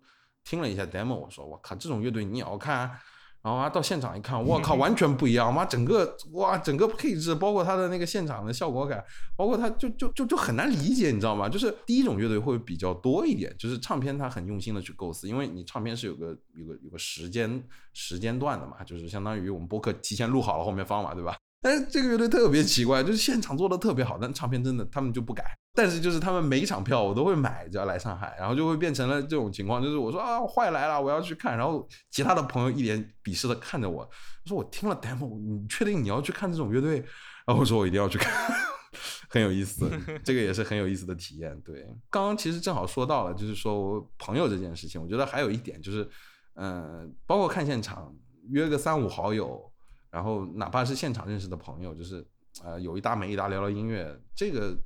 [0.42, 2.98] 听了一下 demo，我说我靠，这种乐队你也要看？
[3.44, 5.52] 然后啊，到现场一看，我靠， 完全不一样！
[5.52, 9.04] 妈，整个哇，整个配置，包括它的那个现场的效果感，
[9.36, 11.46] 包括它就就就就很难理解，你知道吗？
[11.46, 21.36] 就是第一种乐队会比较多一点，就是唱片它很用心的去构思，因为你唱片是有个有个有个时间时间段的嘛，就是相当于我们播客提前录好了后面放嘛，对吧？
[21.64, 25.42] 但是这个乐队特别奇怪，就是现场做的特别好，但唱片真的他们就不改。
[25.72, 34.06] 但是就是他们每一场票我都会买，只要来上海，然后就会变成了这种情况，就是我说啊坏来了，我要去看，然后其他的朋友一脸鄙视的看着我，
[34.44, 36.98] 说我听了 demo，你确定你要去看这种乐队？
[37.46, 38.30] 然后我说我一定要去看，
[39.30, 39.90] 很有意思，
[40.22, 41.58] 这个也是很有意思的体验。
[41.62, 46.06] 对，刚刚其实正好说到了，就是说我朋友这件事情，我觉得还有一点就是，
[46.56, 48.14] 嗯，包括看现场
[48.50, 49.72] 约个三五好友。
[50.14, 52.24] 然后哪怕是现场认识的朋友，就是
[52.62, 54.78] 呃有一搭没一搭聊聊音乐，这个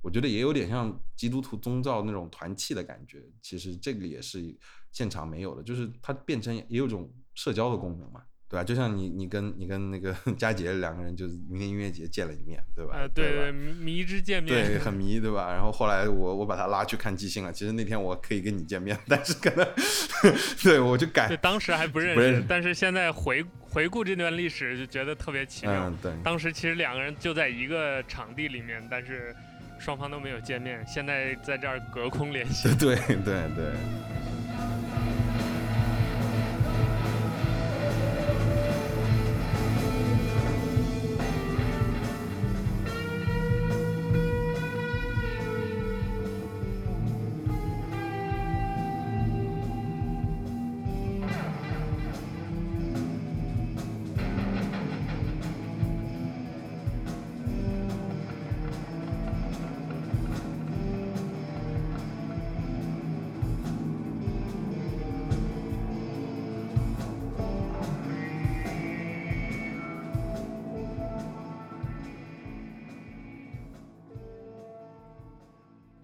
[0.00, 3.22] 我觉得也有点像基督徒宗教那种团契的感觉。
[3.40, 4.52] 其实这个也是
[4.90, 8.24] 现场没有的，就是它变成也有种社交的功能嘛。
[8.52, 8.62] 对吧？
[8.62, 12.92] 就像你，你跟你跟那个 佳杰两个人，就是明天音乐节见了一面，对吧？
[12.98, 15.50] 呃，对对，迷迷之见面，对，很迷，对吧？
[15.50, 17.50] 然后后来我我把他拉去看即兴了。
[17.50, 19.66] 其实那天我可以跟你见面， 但是可能，
[20.62, 21.34] 对我就改。
[21.38, 25.88] 当时还不认识，但是现在回回顾这段历史，就觉得特别奇妙。
[25.88, 26.12] 嗯，对。
[26.22, 29.34] 当时其实两个人就在一个场地里面，但是
[29.78, 30.84] 双方都没有见面。
[30.86, 32.68] 现在在这儿隔空联系。
[32.76, 33.72] 对 对对。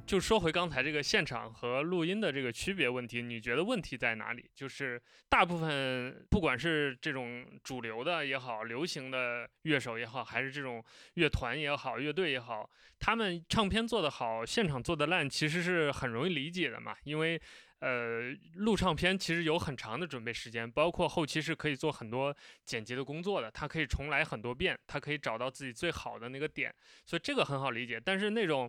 [0.08, 4.50] 就说回刚才这个现场和录音的这个区别问题，你觉得问题在哪里？
[4.54, 4.98] 就是
[5.28, 10.82] 大部分不管是这种主流的也好，流行的乐手也好，还是这种
[11.16, 16.96] 乐团也好，乐队也好，他们唱片做得好，现场做得烂，其实是很容易理解的嘛。
[17.04, 17.38] 因为
[17.80, 22.34] 呃，录唱片其实有很长的准备时间，包括后期是可以做很多
[22.64, 28.00] 剪辑的工作的，他可以重来很多遍，他可以找到自己最好的那个点，所以这个很好理解。
[28.02, 28.68] 但是那种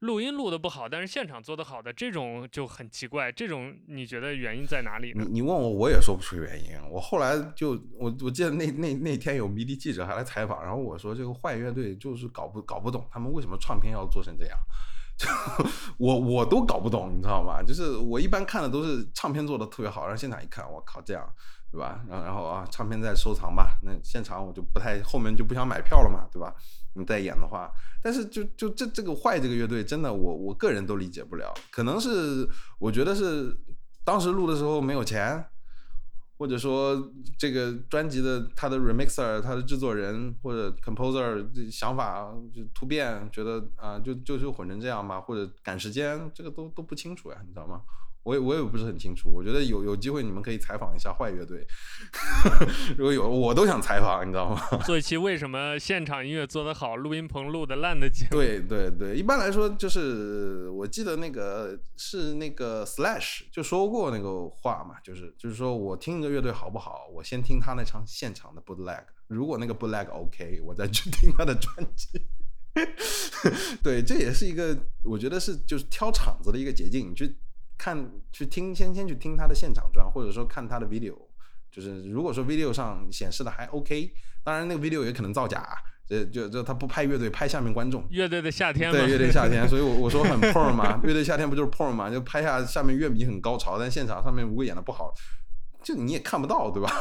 [0.00, 3.32] 录音录的不好，但是现场做的好的这种就很奇怪。
[3.32, 5.12] 这种你觉得原因在哪里？
[5.16, 6.72] 你你问我，我也说不出原因。
[6.90, 14.58] 我后来就我我记得那那那天有迷笛记者还来采访，然后我说这个坏乐队就是搞不搞不懂他们为什么唱片要做成这样。
[15.16, 15.26] 就
[15.96, 17.62] 我我都搞不懂，你知道吗？
[17.62, 21.26] 就是我一般看的都是唱片做的特别好，然后现场一看，我靠，这样，
[21.72, 22.04] 对吧？
[22.06, 26.54] 然后然后啊，唱片再收藏吧，那现场我就不太后面就不想买票了嘛，对吧？
[26.96, 27.70] 你再演的话，
[28.02, 33.56] 但是就就这这个坏这个乐队真的我我个人都理解不了，可能是我觉得是
[34.04, 35.44] 当时录的时候没有钱。
[36.38, 47.80] 或者说这个专辑的他的 remixer 他的制作人或者 composer 想法就突变，觉得啊就就就混成这样吧，或者赶时间，这个都都不清楚呀，你知道吗？
[48.26, 51.64] 我也我也不是很清楚，我觉得有有机会你们可以采访一下坏乐队，
[52.98, 54.60] 如果有我都想采访，你知道吗？
[54.84, 58.30] 做一期为什么现场音乐做得好，录音棚录的烂的节目。
[58.32, 72.20] 对对对，一般来说就是我记得那个是那个 Slash 就说过那个话嘛，就是就是说我听一个乐队好不好，我先听他那场现场的 bootleg，如果那个 bootleg OK，我再去听他的专辑。
[73.84, 77.36] 对，这也是一个我觉得是就是挑场子的一个捷径，你去。
[77.78, 81.14] 看去听先先去听他的现场专，或者说看他的 video，
[81.70, 84.12] 就是如果说 video 上显示的还 OK，
[84.42, 85.66] 当然那个 video 也可能造假，
[86.06, 88.06] 这就就他不拍乐队，拍下面观众。
[88.10, 88.90] 乐队的夏天。
[88.92, 95.12] 对，乐队夏天，所以我我说很 porn 嘛， 乐队夏天不就是 porn 嘛，就拍下下面乐迷很高潮，但现场上面如果演的不好，
[95.82, 96.90] 就你也看不到，对吧？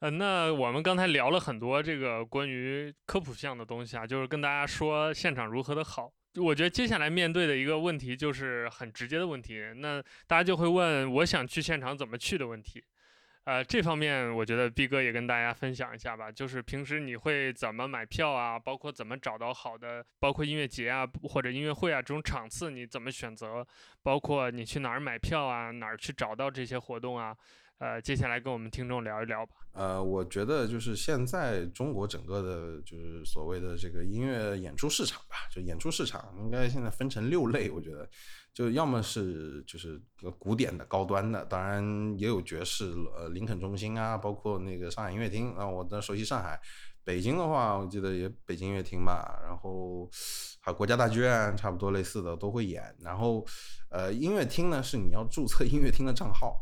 [0.00, 6.10] 呃，那我们刚才聊了很多这个关于科普项的东西啊，就是跟大家说现场如何的好。
[6.36, 12.82] 我觉得接下来面对的一个问题就是很直接的问题，那大家就会问，我想去现场怎么去的问题。
[13.44, 23.66] 呃，这方面我觉得毕哥也跟大家分享一下吧，就是平时你会怎么买票啊，包括怎么找到好的，包括音乐节啊或者音乐会啊这种场次你怎么选择，
[24.02, 27.36] 包括你去哪儿买票啊，哪儿去找到这些活动啊。
[27.84, 29.52] 呃，接下来跟我们听众聊一聊吧。
[29.74, 37.68] 呃，我觉得就是现在中国整个的，就是所谓的这个音乐演出市场吧，就演出市场应该现在分成六类。
[37.68, 38.08] 我觉得，
[38.54, 40.00] 就要么是就是
[40.38, 41.84] 古典的、高端的，当然
[42.18, 45.68] 也有爵士，呃，林肯中心啊，包括那个上海音乐厅啊。
[45.68, 46.58] 我的熟悉上海，
[47.04, 50.08] 北京的话，我记得也北京音乐厅吧，然后
[50.58, 52.82] 还有国家大剧院，差不多类似的都会演。
[53.00, 53.44] 然后，
[53.90, 56.58] 呃，音乐厅呢是你要注册音乐厅的账号。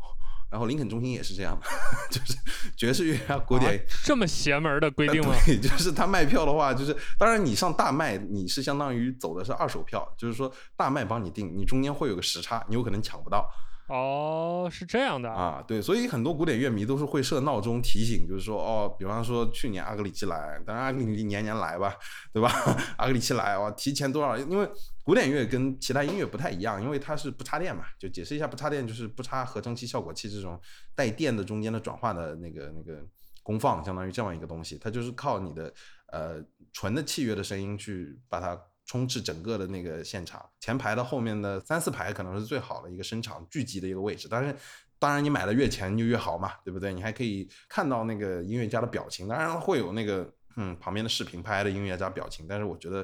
[0.53, 1.59] 然后林肯中心也是这样，
[2.11, 2.37] 就是
[2.77, 5.33] 爵士乐啊、古典这么邪门的规定吗？
[5.43, 13.49] 对， 就是他卖票的话，就是当然你上大麦，你是相当于走的是二手票，就是说大麦帮你定，你中间会有个时差，你有可能抢不到。
[13.89, 21.93] 哦，是这样的啊，对，所以很多古典乐迷都是会设闹钟提醒，就是说，哦，比方说去年阿格里奇来，当然阿格里奇年年来吧，
[22.31, 22.49] 对吧？
[22.97, 24.37] 阿格里奇来，哇，提前多少？
[24.37, 24.67] 因为
[25.03, 30.59] 古典乐跟其他音乐不太一样，因为它是不插电嘛，就解释一下，不插电就是不插合成器、效果器这种
[30.95, 33.05] 带电的中间的转换的那个那个
[33.43, 35.73] 功放，相当于这样一个东西，它就是靠你的
[36.07, 38.57] 呃纯的器乐的声音去把它。
[38.85, 44.27] 充斥整个的那个现场，前排的后面的三四排可能是最好的一个声场聚集的一个位置。
[44.29, 44.55] 但是，
[44.99, 46.93] 当然你买的越前就越好嘛，对不对？
[46.93, 52.45] 你还可以看到那个音乐家的表情，当然会有那个嗯旁边的视频拍的音乐家表情。
[52.47, 53.03] 但是我觉得，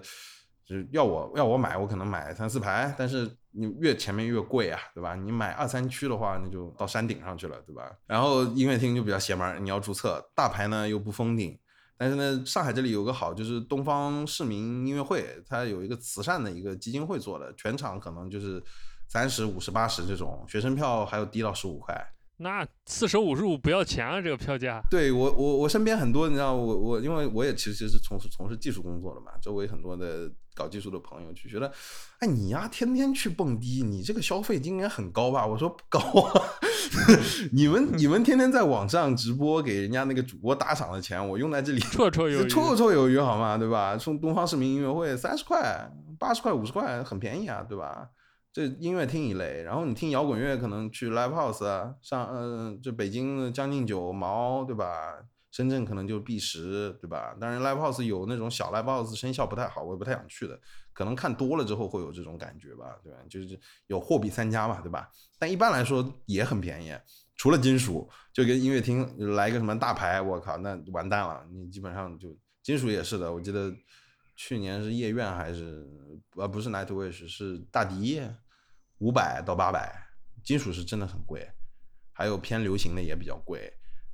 [0.66, 2.94] 就是要我要我买，我可能买三四排。
[2.98, 5.16] 但是你越前面越贵啊，对吧？
[5.16, 7.90] 你买二三区的话，那就到山顶上去了，对吧？
[8.06, 11.58] 然后音乐厅就比较邪门，你要注册，大牌呢又不封顶。
[12.02, 18.64] 但是呢，上海这里有个好，就是东方市民音乐会，它有一个慈善的一个基金会做的，全场可能就是
[19.10, 21.94] 三十五十八十这种，学生票还有低到十五块。
[22.40, 24.82] 那四舍五入不要钱啊，这个票价。
[24.90, 30.30] 对我我我身边很多，你知道我我因为我也其实是从事从事技术工作的嘛，周围很多的。
[30.56, 31.72] 搞技术的朋友就觉得，
[32.20, 35.48] 哎，你呀，天天去蹦迪，你这个消费应该很高吧？
[35.48, 36.44] 我说不高啊，
[37.54, 43.58] 你们你们天天在网上直播，给人家那个主播打赏的钱，我用在这里绰绰有余， 绰绰有余好吗？
[43.58, 43.96] 对吧？
[43.96, 48.10] 从东方市民音乐会三十块、八十块、五十块，很便宜啊，对吧？
[48.60, 55.18] 这音乐厅一类，然后你听摇滚乐，可能去 live house，上嗯，就北京将近九毛，对吧？
[55.50, 57.34] 深圳可能就 B 十，对吧？
[57.40, 60.60] 当然 live house 有那种小 live house 声效不太好，我也不太想去的。
[60.92, 63.20] 可能看多了之后会有这种感觉吧，对吧？
[63.30, 63.58] 就是
[63.88, 65.10] 有货比三家嘛，对吧？
[65.40, 66.94] 但一般来说也很便宜，
[67.38, 71.48] 除了金属，就跟音乐厅来个什么大牌，我靠，那完蛋了。
[71.50, 73.74] 你基本上就金属也是的，我记得
[74.36, 75.88] 去年是夜愿还是
[76.36, 78.22] 呃不是 Nightwish 是大迪，
[79.00, 79.94] 五百到八百，
[80.44, 81.46] 金属是真的很贵，
[82.14, 83.72] 还有偏流行的也比较贵。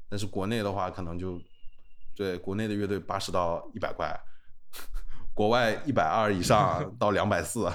[0.09, 1.39] 但是国内的话，可能就
[2.15, 4.15] 对国内的乐队八十到一百块，
[5.33, 7.69] 国外一百二以上 到两百四，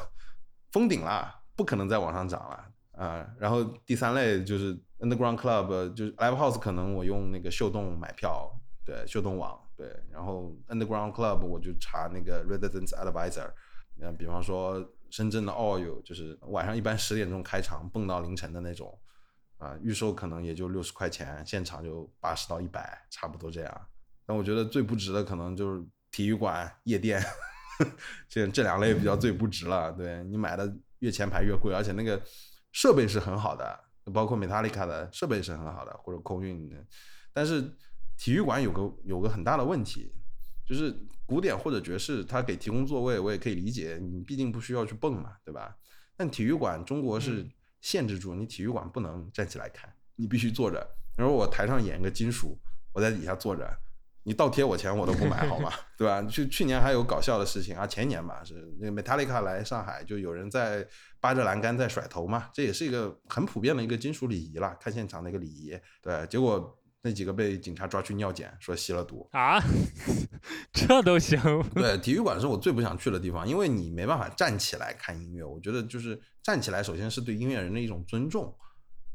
[0.73, 3.27] 封顶了，不可能再往上涨了啊。
[3.39, 8.51] 然后第三类就是 underground club，就是 live house，可能我用那个秀动买票，
[8.85, 9.59] 对秀动网。
[9.77, 13.51] 对，然后 Underground Club 我就查那个 Residence Advisor，
[13.99, 14.79] 嗯，比方说
[15.11, 18.99] 深圳的 All 就是晚上一般十点钟开场，蹦到凌晨的那种，
[19.59, 23.87] 啊，预售可能也就六十块钱，现场就八十到一百，差不多这样。
[24.25, 27.21] 但我觉得最不值的可能就是体育馆、夜店，
[28.29, 29.93] 这这两类比较最不值了。
[29.93, 32.23] 对你买的越前排越贵，而且那个
[32.71, 36.77] 设备是很好的，包括 Metallica 的设备是很好的，或者空运的。
[37.33, 37.61] 但是
[38.17, 40.13] 体育馆有个有个很大的问题，
[40.71, 40.97] 就是
[41.27, 45.77] 古典或者爵士，它给提供座位，我也可以理解，你毕竟不需要去蹦嘛，对吧？
[46.17, 47.45] 但体育馆中国是
[47.81, 50.87] 限制住你体育馆不能站起来看，你必须坐着。
[51.17, 52.57] 然后我台上演一个金属，
[52.93, 53.69] 我在底下坐着。
[54.23, 55.73] 你倒贴我钱我都不买，好吗？
[55.99, 56.23] 对吧？
[56.25, 60.87] 去去年还有搞笑的事情啊，前年吧是那个 Metallica 来上海，就有人在
[61.19, 65.75] 扒着栏杆在甩头嘛，这也是一个很普遍的一个金属礼仪啦，看现场的一个礼仪。
[66.03, 69.59] 对，结果那几个被警察抓去尿检，说吸了毒啊，
[70.73, 71.41] 这都行？
[71.75, 78.55] 对， 体育馆是我最不想去的地方，因为你没办法站起来看音乐，我觉得就是站起来，首先是对音乐人的一种尊重。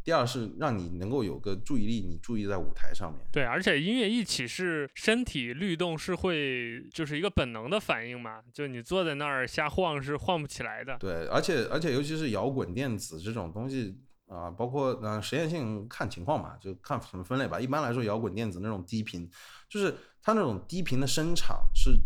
[0.03, 3.25] 第二是让你能够有个注意力，你注意在舞台上面。
[3.31, 10.95] 对，而且音乐一起是身体律动是会就是一个本能的反应嘛，就你坐在那儿瞎晃是晃不起来的。
[10.99, 13.97] 对，而且而且尤其是摇滚电子这种东西
[14.35, 17.59] 啊，包括嗯实验性看情况嘛，就看什么分类吧。
[17.59, 19.29] 一般来说，摇滚电子那种低频，
[19.69, 21.97] 就是它那种低频的声场是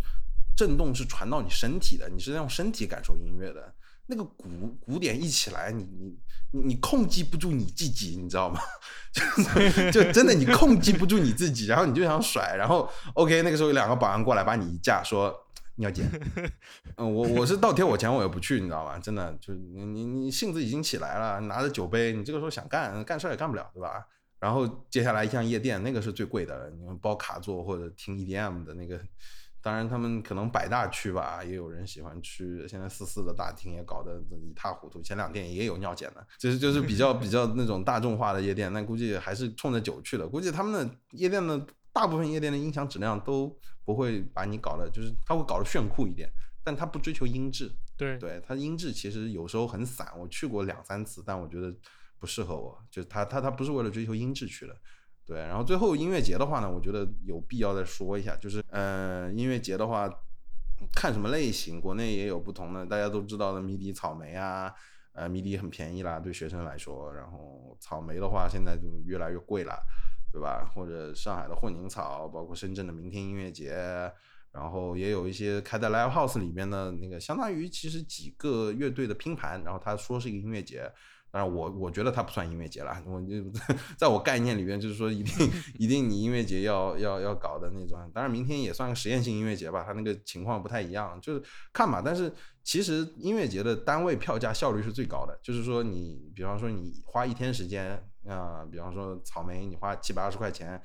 [0.56, 3.74] 震动是传到你身体的，你是用身体感受音乐的。
[4.12, 4.48] 那个鼓
[4.80, 6.18] 鼓点一起来，你你
[6.52, 8.60] 你你控制不住你自己，你知道吗？
[9.14, 15.32] 就就真的你控制不住你自己，然后你就想甩，然后 OK，那个时候有两个保安过来把你一架，说
[15.80, 16.08] 尿检。
[16.98, 19.00] 嗯，我我是倒贴我钱我也不去，你知道吧？
[19.00, 24.06] 真的就是你你你性子已经起来了，拿着酒杯，你这个时候想干干事儿也干不了，对吧？
[24.40, 29.00] 然后接下来像夜店，那个是最贵的，你们包卡座或者听 EDM 的那个。
[29.62, 32.66] 当然，他们可能百大区吧，也有人喜欢去。
[32.66, 35.02] 现在四四的大厅也搞得一塌糊涂。
[35.02, 40.26] 前两天也有尿检的，就是就是比较比较那种大众化的夜店，那估计还是冲着酒去的。
[40.26, 41.62] 估计他们的夜店的
[41.92, 43.54] 大部分夜店的音响质量都
[43.90, 46.32] 不会把你搞得，就是他会搞得炫酷一点，
[46.64, 47.72] 但他不追求音质。
[47.98, 50.08] 对，对他音质其实有时候很散。
[50.16, 51.74] 我去过两三次，但我觉得
[52.20, 52.80] 不适合我。
[52.92, 54.78] 就是他他他不是为了追求音质去的。
[55.26, 60.08] 对，然后最后音乐节的话呢，我觉得有必要再说一下，就是呃，音乐节的话，
[60.94, 64.72] 看什么类型，国内也有不同的，大家都知道的迷笛草莓啊，
[65.14, 69.74] 呃，迷笛很便宜啦，对学生来说，然后草莓的话现在就越来越贵了，
[70.32, 70.70] 对吧？
[70.74, 74.12] 或者上海的混凝草，包括深圳的明天音乐节，
[74.52, 80.92] 然后也有一些开在 live house 里面的那个，相当于其实几个乐队的拼盘，然后他说是一个音乐节。
[81.32, 83.04] 当然，我我觉得它不算音乐节了。
[83.06, 83.36] 我就
[83.96, 88.00] 在我概念里边，就是说一定 一定你音乐节要要要搞的那种。
[88.12, 92.02] 当然，明天也算个实验性音乐节吧，它那个情况不太一样，就是看吧。
[92.04, 100.82] 但是其实音乐节的单位票价效率是最高的，就是说你比方说你花一天时间啊，比方说草莓你花七百二十块钱，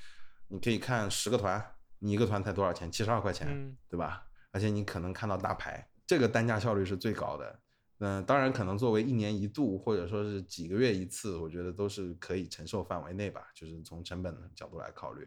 [0.49, 1.63] 你可以看十个团，
[1.99, 2.91] 你一个团才多少钱？
[2.91, 4.27] 七十二块钱，对吧？
[4.53, 7.61] 而且你可能看到大牌，这个单价效率是最高的。
[7.99, 13.49] 嗯，当然，可能作为一年一度或者说是几个月一次，我觉得都是可以承受范围内吧。
[13.55, 15.27] 就是从成本的角度来考虑，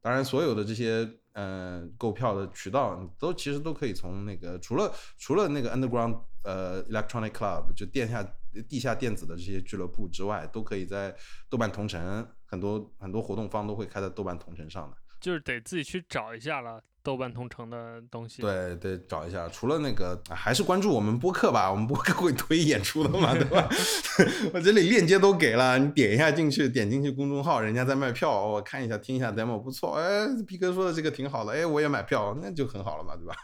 [0.00, 8.22] 当然，所有的这些嗯购票的渠道都其实都可以从那个除了除了那个 underground 呃 electronic club 就地下
[8.62, 11.14] 地下电子的这些俱乐部之外，都可以在
[11.48, 16.82] 豆瓣同城很多很多活动方都会开在豆瓣同城上的，就是得自己去找一下了。
[17.02, 19.48] 豆瓣同城的东西，对得，找一下。
[19.48, 21.70] 除了那个，还是关注我们播客吧。
[21.70, 23.68] 我们播客会推演出的嘛，对吧？
[24.52, 29.92] 我这里链接都给了，你点一下进去，点进去公众号，人家在卖票，我看一下，听一下 demo 不错。
[29.92, 33.36] 哎，皮哥说的这个挺好的，哎，我也买票，那就很好了嘛，对吧？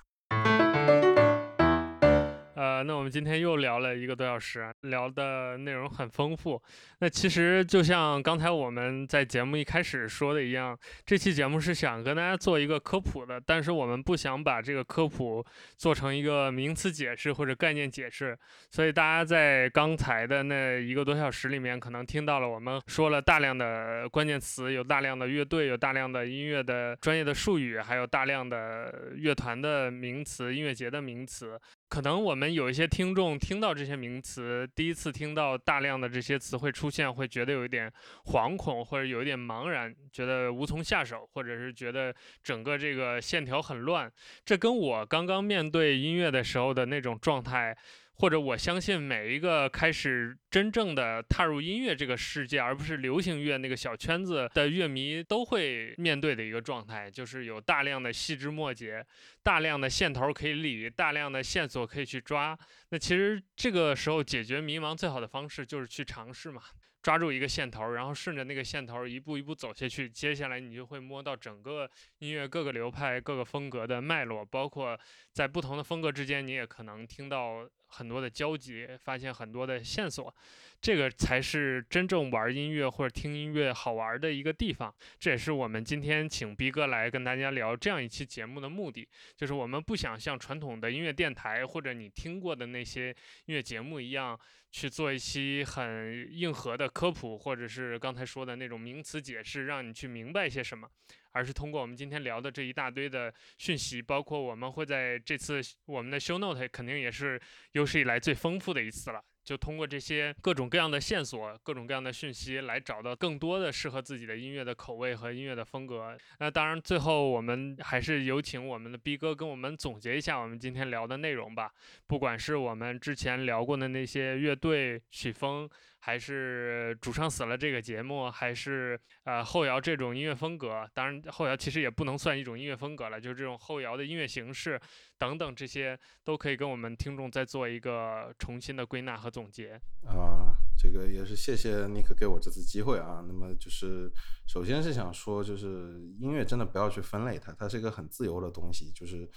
[2.57, 6.61] 呃，那我们今天又聊了一个多小时，聊的内容很丰富。
[7.01, 15.45] 那其实就像刚才我们在节目一开始说的一样，这期节目是想跟大家做一个科普的，但是我们不想把这个科普
[15.77, 18.39] 做成一个名词解释或者概念解释。
[18.71, 31.61] 所以大家在刚才的那一个多小时里面，可能听到了我们说了大量的关键词，有大量的乐队，有大量的音乐的专业的术语，还有大量的乐团的名词、音乐节的名词。
[31.89, 37.93] 可能我们有一些听众听到这些名词，第一次听到大量的这些词汇出现，会觉得有一点
[38.25, 44.11] 惶恐，或者有一点茫然，觉得无从下手，或者是觉得整个这个线条很乱。
[44.45, 47.77] 这跟我刚刚面对音乐的时候的那种状态
[48.15, 59.05] 或者我相信每一个开始真正的踏入音乐这个世界，而不是流行乐那个小圈子的乐迷都会面对的一个状态，就是有大量的细枝末节、
[59.43, 62.57] 大量的线头可以理、大量的线索可以去抓。
[62.91, 66.63] 那其实这个时候解决迷茫最好的方式就是去尝试嘛。
[67.03, 71.91] 抓住一个线头，然后顺着那个线头一步一步走下去，接下来你就会摸到整个
[72.21, 74.97] 音乐各个流派、各个风格的脉络，包括
[75.33, 80.35] 在不同的风格之间，你也可能听到很多的交集，发现很多的线索。
[80.81, 84.93] 这个才是真正玩音乐或者听音乐好玩的一个地方。
[85.21, 93.11] 这也是我们今天请逼哥来跟大家聊这样一期节目的目的，就是我们不想像传统的音乐电台或者你听过的那些
[93.47, 94.37] 音乐节目一样。
[94.75, 100.89] 去做一期很硬核的科普，或者是刚才说的那种名词解释，让你去明白些什么，
[101.33, 107.41] 而是通过我们今天聊的这一大堆的讯息，包括我们会在这次我们的 show note 肯定也是
[107.73, 109.21] 有史以来最丰富的一次了。
[109.45, 116.17] 就通过这些各种各样的线索、各种各样的讯息，来找到更多的适合自己的音乐的口味和音乐的风格。
[116.39, 121.73] 那当然，最后我们还是有请我们的 B 哥跟我们总结一下我们今天聊的内容吧。
[122.07, 125.69] 不管是我们之前聊过的那些乐队曲风。
[126.05, 130.85] 还是主唱死了这个节目，还是呃后摇这种音乐风格？
[130.93, 134.81] 当然后摇其实也不能算一种音乐风格了，就是这种后摇的音乐形式
[135.17, 139.81] 等等，这些都可以跟我们听众再做一个重新的归纳和总结。
[140.05, 143.25] 啊，这个也是谢谢尼克给我这次机会啊。
[143.29, 144.11] 那么就是
[144.49, 149.31] 首先是想说，就是音乐真的不要去分类它，它是一个很自由的东西，就是。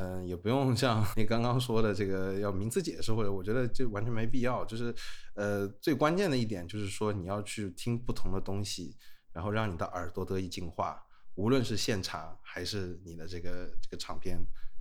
[0.00, 4.64] 嗯，也不用像你刚刚说的这个要名词解释，或者我觉得就完全没必要。
[4.64, 4.94] 就是，
[5.34, 8.96] 呃，最关键的一点就是说你要去听不同的东西，
[9.32, 11.02] 然后让你的耳朵得以净化，
[11.34, 14.38] 无论是现场还是你的这个这个唱片。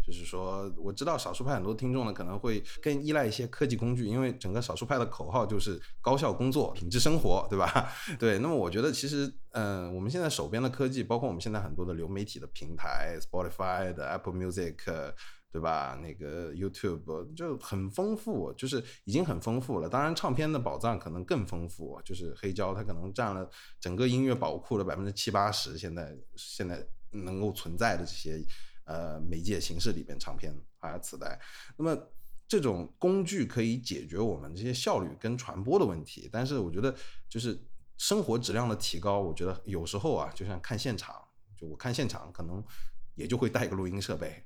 [0.08, 7.92] 就是说，我知道少数派很多听众呢可能会更依赖一些科技工具，因为整个少数派的口号就是高效工作、品质生活，对吧？
[8.18, 8.40] 对。
[8.40, 14.78] 那么我觉得其实，嗯，我们现在手边的科技，包括我们现在很多的流媒体的平台，Spotify 的 Apple Music，
[15.52, 16.00] 对吧？
[16.02, 19.90] 那个 YouTube 就很丰富，就是已经很丰富了。
[19.90, 25.78] 当然，唱片的宝藏可能更丰富，就是黑胶它可能占了整个音乐宝库的百分之七八十。
[25.78, 26.82] 现在现在
[27.12, 28.42] 能够存在的这些。
[28.88, 31.38] 呃，媒介形式里边，唱片还有磁带，
[31.78, 32.10] 那么
[32.48, 36.30] 这种工具可以解决我们这些效率跟传播的问题。
[36.32, 36.96] 但是我觉得，
[37.28, 37.62] 就是
[37.98, 41.14] 生活质量的提高，我觉得有时候啊，就像看现场，
[41.58, 42.64] 就我看现场可能
[43.16, 44.42] 也就会带个录音设备，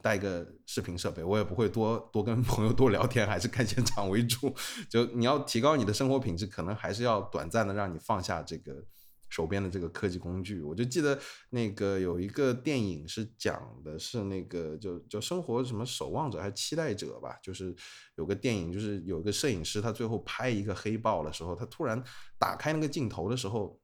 [0.00, 4.54] 带个视频设备，我也不会多多跟朋友多聊天，还是看现场为主。
[4.88, 8.84] 就你要提高你的生活品质，可能还是要短暂的让你放下这个。
[9.30, 11.18] 手边的这个科技工具，我就记得
[11.50, 17.74] 那个有一个电影是讲的是那个就就生活什么守望者还是期待者吧，就是
[18.16, 22.02] 有个电影，就是有个摄影师他最后拍一个黑豹的时候，他突然
[22.38, 23.80] 打开那个镜头的时候，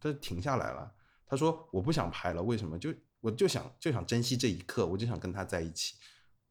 [0.00, 0.92] 他停下来了，
[1.26, 2.76] 他说我不想拍了，为什么？
[2.76, 5.94] 就我就想就想珍惜这一刻，我就想跟他在一起，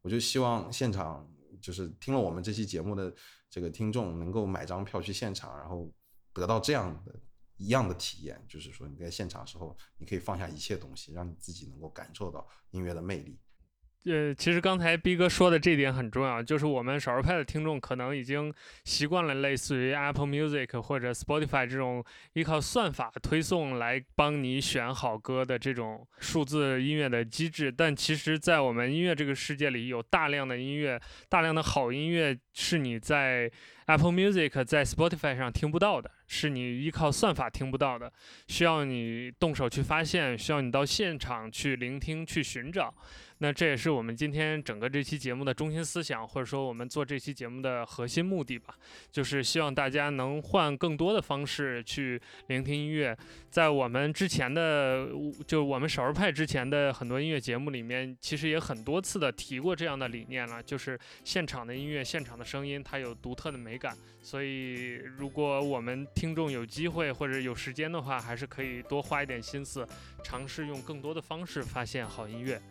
[0.01, 1.29] 我就希望现场
[1.61, 3.13] 就是听了我们这期节目的
[3.49, 5.93] 这个听众能够买张票去现场，然后
[6.31, 7.13] 得到这样的。
[7.57, 13.39] 一样的体验，就是说你在现场时候，你可以放下一切东西，让你自己能够感受到音乐的魅力。
[14.05, 18.53] 呃，其实刚才逼哥说的这点很重要，就是我们少数派的听众可能已经
[18.85, 33.51] 习惯了类似于 Apple Music 或者 Spotify 这种依靠算法推送来帮你选好歌的这种数字音乐的机制，但其实，在我们音乐这个世界里，有大量的音乐，大量的好音乐是你在
[33.87, 38.13] Apple Music、在 Spotify 上听不到的，是你依靠算法听不到的，
[38.47, 42.93] 需要你动手去发现，需要你到现场去聆听、去寻找。
[43.39, 48.75] 那这也是我们今天整个这期节目的中心思想，或者说我们做这期节目的核心目的吧，
[49.11, 53.15] 就是希望大家能换更多的方式去聆听音乐。
[53.49, 55.07] 在我们之前的，
[55.45, 63.95] 就我们少儿派之前的很多音乐节目里面，其实也很多次的提过这样的理念了，就是现场的音乐、现场的声音，它有独特的美感。
[64.21, 69.87] 所以，如果我们听众有机会或者有时间的话，还是可以多花一点心思，
[70.21, 72.61] 尝试用更多的方式发现好音乐。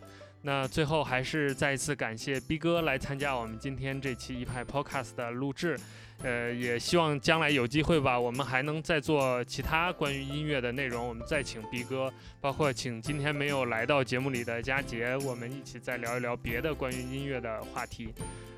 [0.41, 5.77] 那最后还是再一次感谢逼哥来参加我们今天这期一派 Podcast 的录制，
[6.23, 18.13] 呃，也希望将来有机会吧，我们还能再做其他关于音乐的内容，我们再请逼哥，包括请今天没有来到节目里的佳杰，我们一起再聊一聊别的关于音乐的话题。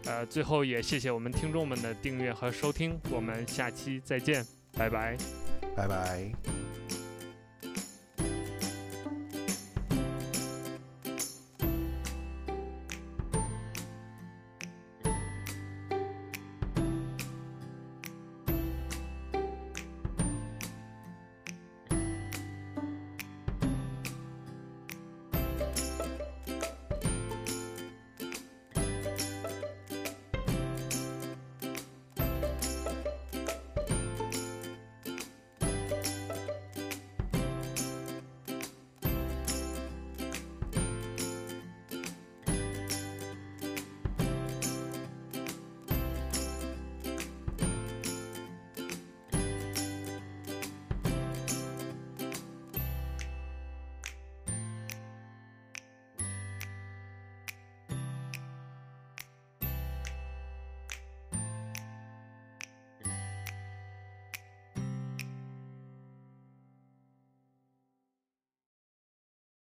[0.05, 4.45] 呃，最后也谢谢我们听众们的订阅和收听，我们下期再见，
[4.77, 5.17] 拜拜，
[5.75, 6.31] 拜拜。